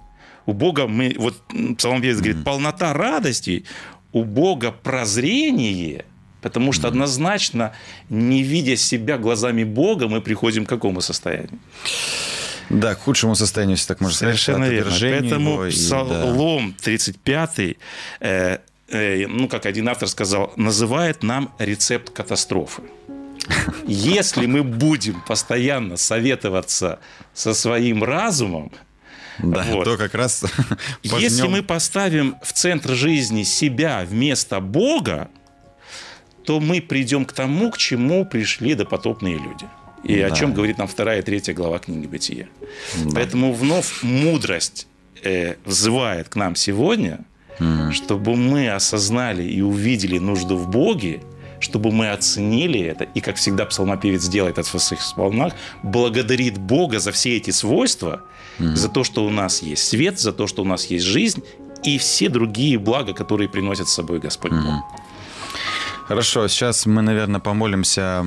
у 0.46 0.52
Бога, 0.52 0.86
мы, 0.86 1.14
вот 1.18 1.42
псалмопевец 1.76 2.16
говорит, 2.18 2.44
полнота 2.44 2.92
радости, 2.92 3.64
у 4.12 4.24
Бога 4.24 4.72
прозрение, 4.72 6.04
потому 6.40 6.72
что 6.72 6.88
однозначно, 6.88 7.72
не 8.08 8.42
видя 8.42 8.76
себя 8.76 9.18
глазами 9.18 9.64
Бога, 9.64 10.08
мы 10.08 10.20
приходим 10.20 10.64
к 10.64 10.68
какому 10.68 11.00
состоянию? 11.00 11.58
Да, 12.70 12.94
к 12.94 13.00
худшему 13.00 13.34
состоянию, 13.34 13.76
если 13.76 13.88
так 13.88 14.00
можно 14.00 14.16
сказать. 14.16 14.40
Совершенно 14.40 14.64
верно. 14.64 14.92
Поэтому 14.98 15.50
его 15.52 15.66
и, 15.66 15.70
да. 15.70 15.76
Псалом 15.76 16.74
35, 16.80 17.58
э, 17.58 17.74
э, 18.20 18.58
ну, 18.92 19.48
как 19.48 19.66
один 19.66 19.88
автор 19.88 20.08
сказал, 20.08 20.52
называет 20.56 21.22
нам 21.22 21.54
рецепт 21.58 22.10
катастрофы. 22.10 22.82
Если 23.86 24.46
мы 24.46 24.62
будем 24.62 25.20
постоянно 25.26 25.96
советоваться 25.96 26.98
со 27.34 27.54
своим 27.54 28.04
разумом, 28.04 28.70
Да, 29.38 29.64
Вот. 29.70 29.84
то 29.84 29.96
как 29.96 30.14
раз 30.14 30.44
если 31.02 31.42
пожнем- 31.42 31.50
мы 31.50 31.62
поставим 31.62 32.36
в 32.42 32.52
центр 32.52 32.92
жизни 32.92 33.44
себя 33.44 34.04
вместо 34.08 34.60
Бога, 34.60 35.30
то 36.44 36.60
мы 36.60 36.82
придем 36.82 37.24
к 37.24 37.32
тому, 37.32 37.70
к 37.70 37.78
чему 37.78 38.26
пришли 38.26 38.74
допотопные 38.74 39.36
люди. 39.38 39.66
И 40.04 40.20
о 40.20 40.28
Да. 40.30 40.36
чем 40.36 40.52
говорит 40.52 40.78
нам 40.78 40.86
вторая 40.86 41.20
и 41.20 41.22
третья 41.22 41.54
глава 41.54 41.78
книги 41.78 42.06
Бытия. 42.06 42.46
Да. 43.04 43.10
Поэтому 43.14 43.52
вновь 43.54 44.02
мудрость 44.02 44.86
э, 45.24 45.54
взывает 45.64 46.28
к 46.28 46.36
нам 46.36 46.54
сегодня, 46.54 47.20
чтобы 47.90 48.36
мы 48.36 48.70
осознали 48.70 49.44
и 49.44 49.60
увидели 49.60 50.18
нужду 50.18 50.56
в 50.56 50.68
Боге, 50.68 51.22
чтобы 51.60 51.92
мы 51.92 52.10
оценили 52.10 52.80
это, 52.80 53.04
и, 53.04 53.20
как 53.20 53.36
всегда, 53.36 53.64
псалмопевец 53.64 54.26
делает 54.26 54.58
это 54.58 54.68
в 54.78 54.82
своих 54.82 55.00
псалмах, 55.00 55.52
благодарит 55.82 56.58
Бога 56.58 56.98
за 56.98 57.12
все 57.12 57.36
эти 57.36 57.50
свойства, 57.50 58.22
за 58.58 58.88
то, 58.88 59.04
что 59.04 59.24
у 59.24 59.30
нас 59.30 59.62
есть 59.62 59.86
свет, 59.88 60.18
за 60.18 60.32
то, 60.32 60.46
что 60.46 60.62
у 60.62 60.64
нас 60.64 60.86
есть 60.86 61.04
жизнь, 61.04 61.42
и 61.84 61.98
все 61.98 62.28
другие 62.28 62.78
блага, 62.78 63.12
которые 63.12 63.48
приносит 63.48 63.88
с 63.88 63.94
собой 63.94 64.18
Господь 64.18 64.52
Бог. 64.52 64.84
Хорошо, 66.06 66.48
сейчас 66.48 66.86
мы, 66.86 67.02
наверное, 67.02 67.40
помолимся 67.40 68.26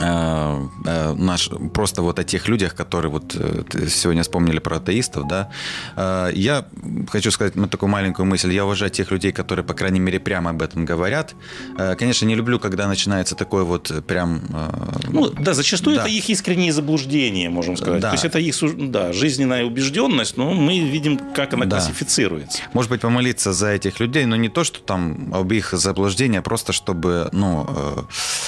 наш, 0.00 1.50
просто 1.74 2.02
вот 2.02 2.18
о 2.18 2.24
тех 2.24 2.48
людях, 2.48 2.74
которые 2.74 3.10
вот 3.10 3.34
э, 3.34 3.88
сегодня 3.88 4.22
вспомнили 4.22 4.58
про 4.58 4.76
атеистов, 4.76 5.26
да. 5.28 5.50
Э, 5.96 6.30
Я 6.34 6.64
хочу 7.10 7.30
сказать 7.30 7.56
ну, 7.56 7.66
такую 7.66 7.90
маленькую 7.90 8.26
мысль. 8.26 8.52
Я 8.52 8.64
уважаю 8.64 8.90
тех 8.90 9.10
людей, 9.10 9.32
которые, 9.32 9.64
по 9.64 9.74
крайней 9.74 10.00
мере, 10.00 10.20
прямо 10.20 10.50
об 10.50 10.62
этом 10.62 10.84
говорят. 10.84 11.34
Э, 11.78 11.94
Конечно, 11.96 12.26
не 12.26 12.34
люблю, 12.34 12.58
когда 12.58 12.86
начинается 12.88 13.34
такое 13.34 13.64
вот 13.64 13.90
э, 13.90 14.00
прям... 14.02 14.40
э, 14.52 15.08
Ну, 15.08 15.30
да, 15.30 15.54
зачастую 15.54 15.96
Да. 15.96 16.02
это 16.02 16.10
их 16.10 16.28
искренние 16.30 16.72
заблуждения, 16.72 17.50
можем 17.50 17.76
сказать. 17.76 18.00
Да. 18.00 18.10
То 18.10 18.14
есть 18.14 18.24
это 18.24 18.38
их 18.38 18.54
да, 18.90 19.12
жизненная 19.12 19.64
убежденность, 19.64 20.36
но 20.36 20.52
мы 20.52 20.78
видим, 20.80 21.18
как 21.34 21.54
она 21.54 21.66
Да. 21.66 21.76
классифицируется. 21.78 22.58
Может 22.72 22.90
быть, 22.90 23.00
помолиться 23.00 23.52
за 23.52 23.68
этих 23.68 24.00
людей, 24.00 24.24
но 24.26 24.36
не 24.36 24.48
то, 24.48 24.64
что 24.64 24.80
там 24.80 25.32
об 25.34 25.52
их 25.52 25.72
заблуждения, 25.72 26.38
а 26.38 26.42
просто 26.42 26.72
чтобы, 26.72 27.28
ну, 27.32 27.66
э, 27.68 28.02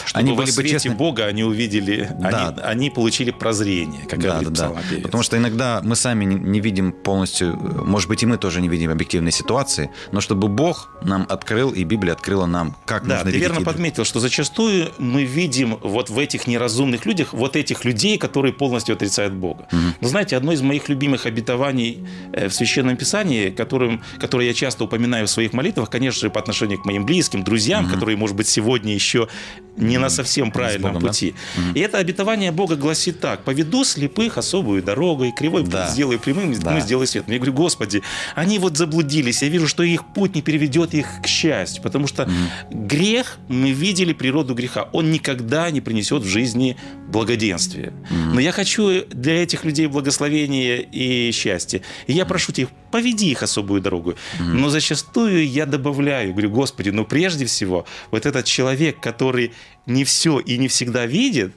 Чтобы 0.07 0.21
они 0.21 0.33
были 0.33 0.51
бы 0.53 0.63
честны. 0.69 0.95
Бога 0.95 1.25
они 1.27 1.40
увидели, 1.45 2.09
Да. 2.19 2.49
они, 2.49 2.61
они 2.63 2.91
получили 2.91 3.31
прозрение, 3.31 4.03
как 4.09 4.19
Да, 4.21 4.29
говорит 4.31 4.49
да, 4.49 4.55
да. 4.55 4.55
псалмопевец. 4.75 5.03
Потому 5.03 5.23
что 5.23 5.37
иногда 5.37 5.81
мы 5.85 5.97
сами 5.97 6.25
не, 6.25 6.35
не 6.37 6.61
видим 6.61 6.93
полностью, 6.93 7.57
может 7.57 8.09
быть, 8.09 8.23
и 8.23 8.27
мы 8.27 8.37
тоже 8.39 8.61
не 8.61 8.69
видим 8.69 8.91
объективной 8.91 9.33
ситуации, 9.33 9.91
но 10.13 10.21
чтобы 10.21 10.49
Бог 10.49 10.91
нам 11.03 11.27
открыл, 11.29 11.71
и 11.71 11.85
Библия 11.85 12.13
открыла 12.15 12.47
нам, 12.47 12.77
как 12.87 13.03
Да, 13.07 13.17
нужно 13.17 13.25
ты 13.25 13.31
видеть 13.37 13.43
верно 13.49 13.63
и- 13.63 13.65
подметил, 13.65 14.05
что 14.05 14.21
зачастую 14.21 14.91
мы 14.99 15.25
видим 15.25 15.77
вот 15.83 16.11
в 16.11 16.19
этих 16.19 16.47
неразумных 16.47 17.07
людях 17.07 17.33
вот 17.33 17.57
этих 17.57 17.85
людей, 17.85 18.19
которые 18.19 18.53
полностью 18.53 18.95
отрицают 18.95 19.35
Бога. 19.35 19.67
Но 20.01 20.09
знаете, 20.09 20.37
одно 20.37 20.53
из 20.53 20.63
моих 20.63 20.89
любимых 20.89 21.27
обетований 21.27 22.05
э, 22.33 22.49
в 22.49 22.55
Священном 22.55 22.97
Писании, 22.97 23.51
которым, 23.51 24.03
которое 24.19 24.47
я 24.49 24.55
часто 24.55 24.85
упоминаю 24.85 25.27
в 25.27 25.31
своих 25.31 25.53
молитвах, 25.53 25.91
конечно 25.91 26.21
же, 26.21 26.31
по 26.31 26.41
отношению 26.41 26.81
к 26.81 26.85
моим 26.87 27.05
близким, 27.07 27.43
друзьям, 27.45 27.89
которые, 27.89 28.17
может 28.17 28.37
быть, 28.37 28.49
сегодня 28.49 28.95
еще 28.95 29.29
не 29.77 29.99
на 29.99 30.11
совсем 30.11 30.51
правильном 30.51 30.93
Богом, 30.95 31.03
да? 31.07 31.09
Пути. 31.33 31.79
И 31.79 31.81
это 31.81 31.99
обетование 31.99 32.53
Бога 32.53 32.77
гласит 32.77 33.21
так. 33.21 33.45
«Поведу 33.45 33.85
слепых 33.85 34.39
особую 34.39 34.83
дорогой, 34.83 35.33
кривой 35.33 35.63
путь 35.63 35.71
Да. 35.73 35.89
сделаю 35.89 36.19
прямым, 36.19 36.53
Да. 36.55 36.71
мы 36.73 36.81
сделаю 36.81 37.07
свет». 37.07 37.25
Я 37.29 37.37
говорю, 37.37 37.53
Господи, 37.53 38.03
они 38.35 38.59
вот 38.59 38.77
заблудились, 38.77 39.43
я 39.43 39.49
вижу, 39.49 39.69
что 39.69 39.83
их 39.83 40.05
путь 40.15 40.35
не 40.35 40.43
переведет 40.43 40.95
их 40.95 41.07
к 41.23 41.27
счастью, 41.27 41.83
потому 41.83 42.07
что 42.07 42.29
грех, 42.71 43.39
мы 43.49 43.71
видели 43.73 44.13
природу 44.13 44.55
греха, 44.55 44.89
он 44.93 45.11
никогда 45.11 45.71
не 45.71 45.81
принесет 45.81 46.23
в 46.23 46.27
жизни 46.29 46.77
благоденствия. 47.09 47.93
Но 48.33 48.41
я 48.41 48.53
хочу 48.53 49.05
для 49.09 49.43
этих 49.43 49.65
людей 49.65 49.87
благословения 49.87 50.77
и 50.79 51.31
счастья. 51.33 51.83
И 52.07 52.13
я 52.13 52.25
прошу 52.25 52.53
тебя, 52.53 52.69
поведи 52.91 53.31
их 53.31 53.43
особую 53.43 53.81
дорогу. 53.81 54.15
Но 54.39 54.69
зачастую 54.69 55.47
я 55.49 55.67
добавляю, 55.67 56.33
говорю, 56.33 56.51
Господи, 56.51 56.91
ну 56.91 57.05
прежде 57.05 57.45
всего, 57.45 57.87
вот 58.11 58.27
этот 58.27 58.45
человек, 58.45 59.01
который 59.01 59.53
не 59.87 60.05
все 60.05 60.39
и 60.39 60.59
не 60.59 60.69
всегда 60.69 61.07
видит, 61.07 61.53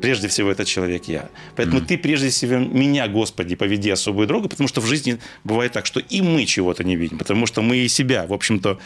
прежде 0.00 0.28
всего 0.28 0.50
этот 0.50 0.66
человек 0.66 1.04
я. 1.08 1.28
Поэтому 1.56 1.80
ты 1.80 1.98
прежде 1.98 2.28
всего 2.28 2.58
меня, 2.58 3.08
Господи, 3.08 3.56
поведи 3.56 3.90
особую 3.90 4.26
дорогу, 4.26 4.48
потому 4.48 4.68
что 4.68 4.80
в 4.80 4.86
жизни 4.86 5.18
бывает 5.44 5.72
так, 5.72 5.86
что 5.86 6.00
и 6.00 6.22
мы 6.22 6.46
чего-то 6.46 6.84
не 6.84 6.96
видим, 6.96 7.18
потому 7.18 7.46
что 7.46 7.62
мы 7.62 7.76
и 7.76 7.88
себя, 7.88 8.26
в 8.26 8.32
общем-то, 8.32 8.78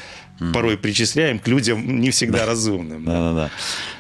порой 0.53 0.77
причисляем 0.77 1.39
к 1.39 1.49
людям 1.49 2.01
не 2.01 2.11
всегда 2.11 2.47
разумным. 2.47 3.05
Да-да-да. 3.05 3.51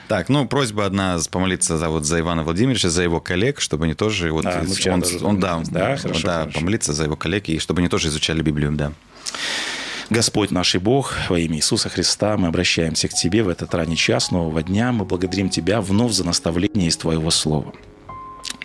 Так, 0.08 0.30
ну, 0.30 0.46
просьба 0.46 0.86
одна 0.86 1.18
помолиться 1.30 1.76
за, 1.76 1.90
вот, 1.90 2.06
за 2.06 2.20
Ивана 2.20 2.42
Владимировича, 2.42 2.88
за 2.88 3.02
его 3.02 3.20
коллег, 3.20 3.60
чтобы 3.60 3.84
они 3.84 3.94
тоже... 3.94 4.32
Вот, 4.32 4.46
А, 4.46 4.62
мы 4.66 4.74
вчера 4.74 4.94
он, 4.94 5.00
даже 5.00 5.24
он, 5.24 5.38
да. 5.38 5.60
Да, 5.70 5.96
хорошо, 5.98 6.26
да, 6.26 6.40
хорошо. 6.40 6.58
помолиться 6.58 6.92
за 6.94 7.04
его 7.04 7.16
коллег, 7.16 7.48
и 7.48 7.58
чтобы 7.58 7.80
они 7.80 7.88
тоже 7.88 8.08
изучали 8.08 8.40
Библию, 8.40 8.72
да. 8.72 8.92
Господь 10.10 10.50
наш 10.50 10.74
и 10.74 10.78
Бог, 10.78 11.14
во 11.28 11.38
имя 11.38 11.56
Иисуса 11.56 11.90
Христа, 11.90 12.38
мы 12.38 12.48
обращаемся 12.48 13.08
к 13.08 13.12
Тебе 13.12 13.42
в 13.42 13.48
этот 13.50 13.74
ранний 13.74 13.96
час 13.96 14.30
нового 14.30 14.62
дня. 14.62 14.90
Мы 14.92 15.04
благодарим 15.04 15.50
Тебя 15.50 15.82
вновь 15.82 16.12
за 16.12 16.24
наставление 16.24 16.88
из 16.88 16.96
Твоего 16.96 17.30
Слова. 17.30 17.74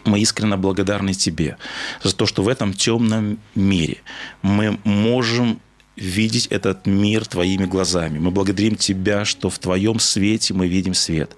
Мы 0.06 0.22
искренне 0.22 0.56
благодарны 0.56 1.14
Тебе 1.14 1.58
за 2.02 2.16
то, 2.16 2.26
что 2.26 2.44
в 2.44 2.48
этом 2.48 2.74
темном 2.74 3.40
мире 3.56 3.98
мы 4.42 4.80
можем 4.86 5.60
видеть 5.96 6.48
этот 6.48 6.86
мир 6.86 7.26
Твоими 7.26 7.66
глазами. 7.66 8.20
Мы 8.20 8.32
благодарим 8.32 8.76
Тебя, 8.76 9.26
что 9.26 9.50
в 9.50 9.60
Твоем 9.60 10.00
свете 10.00 10.54
мы 10.54 10.68
видим 10.68 10.94
свет. 10.94 11.36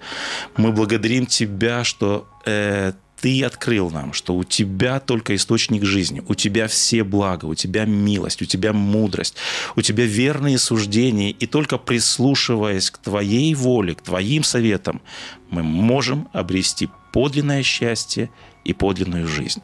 Мы 0.56 0.72
благодарим 0.72 1.26
Тебя, 1.26 1.84
что 1.84 2.26
э, 2.44 2.92
ты 3.20 3.44
открыл 3.44 3.90
нам, 3.90 4.12
что 4.12 4.34
у 4.34 4.44
тебя 4.44 5.00
только 5.00 5.34
источник 5.34 5.84
жизни, 5.84 6.22
у 6.28 6.34
тебя 6.34 6.68
все 6.68 7.02
блага, 7.02 7.46
у 7.46 7.54
тебя 7.54 7.84
милость, 7.84 8.42
у 8.42 8.44
тебя 8.44 8.72
мудрость, 8.72 9.36
у 9.74 9.82
тебя 9.82 10.04
верные 10.04 10.58
суждения, 10.58 11.30
и 11.30 11.46
только 11.46 11.78
прислушиваясь 11.78 12.90
к 12.90 12.98
твоей 12.98 13.54
воле, 13.54 13.94
к 13.94 14.02
твоим 14.02 14.44
советам, 14.44 15.00
мы 15.50 15.62
можем 15.62 16.28
обрести 16.32 16.88
подлинное 17.12 17.62
счастье 17.62 18.30
и 18.64 18.72
подлинную 18.72 19.26
жизнь. 19.26 19.62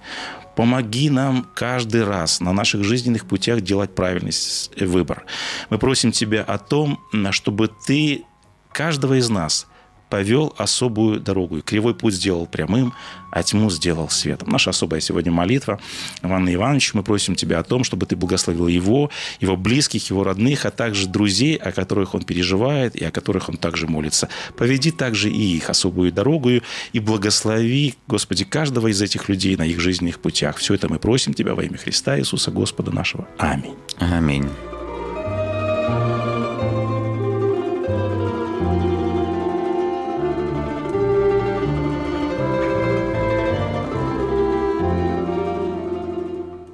Помоги 0.56 1.10
нам 1.10 1.46
каждый 1.54 2.04
раз 2.04 2.40
на 2.40 2.52
наших 2.52 2.84
жизненных 2.84 3.26
путях 3.26 3.60
делать 3.62 3.94
правильный 3.94 4.32
выбор. 4.80 5.24
Мы 5.70 5.78
просим 5.78 6.12
Тебя 6.12 6.42
о 6.42 6.58
том, 6.58 7.00
чтобы 7.30 7.70
Ты 7.86 8.24
каждого 8.72 9.18
из 9.18 9.28
нас– 9.28 9.66
повел 10.12 10.54
особую 10.58 11.20
дорогу. 11.20 11.56
И 11.56 11.60
кривой 11.62 11.94
путь 11.94 12.12
сделал 12.12 12.46
прямым, 12.46 12.92
а 13.30 13.42
тьму 13.42 13.70
сделал 13.70 14.10
светом. 14.10 14.50
Наша 14.50 14.68
особая 14.68 15.00
сегодня 15.00 15.32
молитва. 15.32 15.80
Иван 16.22 16.46
Иванович, 16.52 16.92
мы 16.92 17.02
просим 17.02 17.34
Тебя 17.34 17.60
о 17.60 17.62
том, 17.62 17.82
чтобы 17.82 18.04
Ты 18.04 18.14
благословил 18.14 18.66
его, 18.66 19.10
его 19.40 19.56
близких, 19.56 20.10
его 20.10 20.22
родных, 20.22 20.66
а 20.66 20.70
также 20.70 21.08
друзей, 21.08 21.56
о 21.56 21.72
которых 21.72 22.14
он 22.14 22.24
переживает 22.24 22.94
и 22.94 23.02
о 23.06 23.10
которых 23.10 23.48
он 23.48 23.56
также 23.56 23.86
молится. 23.86 24.28
Поведи 24.54 24.90
также 24.90 25.30
и 25.30 25.56
их 25.56 25.70
особую 25.70 26.12
дорогу 26.12 26.50
и 26.92 27.00
благослови, 27.00 27.94
Господи, 28.06 28.44
каждого 28.44 28.88
из 28.88 29.00
этих 29.00 29.30
людей 29.30 29.56
на 29.56 29.64
их 29.64 29.80
жизненных 29.80 30.18
путях. 30.18 30.58
Все 30.58 30.74
это 30.74 30.90
мы 30.90 30.98
просим 30.98 31.32
Тебя 31.32 31.54
во 31.54 31.64
имя 31.64 31.78
Христа 31.78 32.18
Иисуса 32.18 32.50
Господа 32.50 32.90
нашего. 32.90 33.26
Аминь. 33.38 33.76
Аминь. 33.98 34.50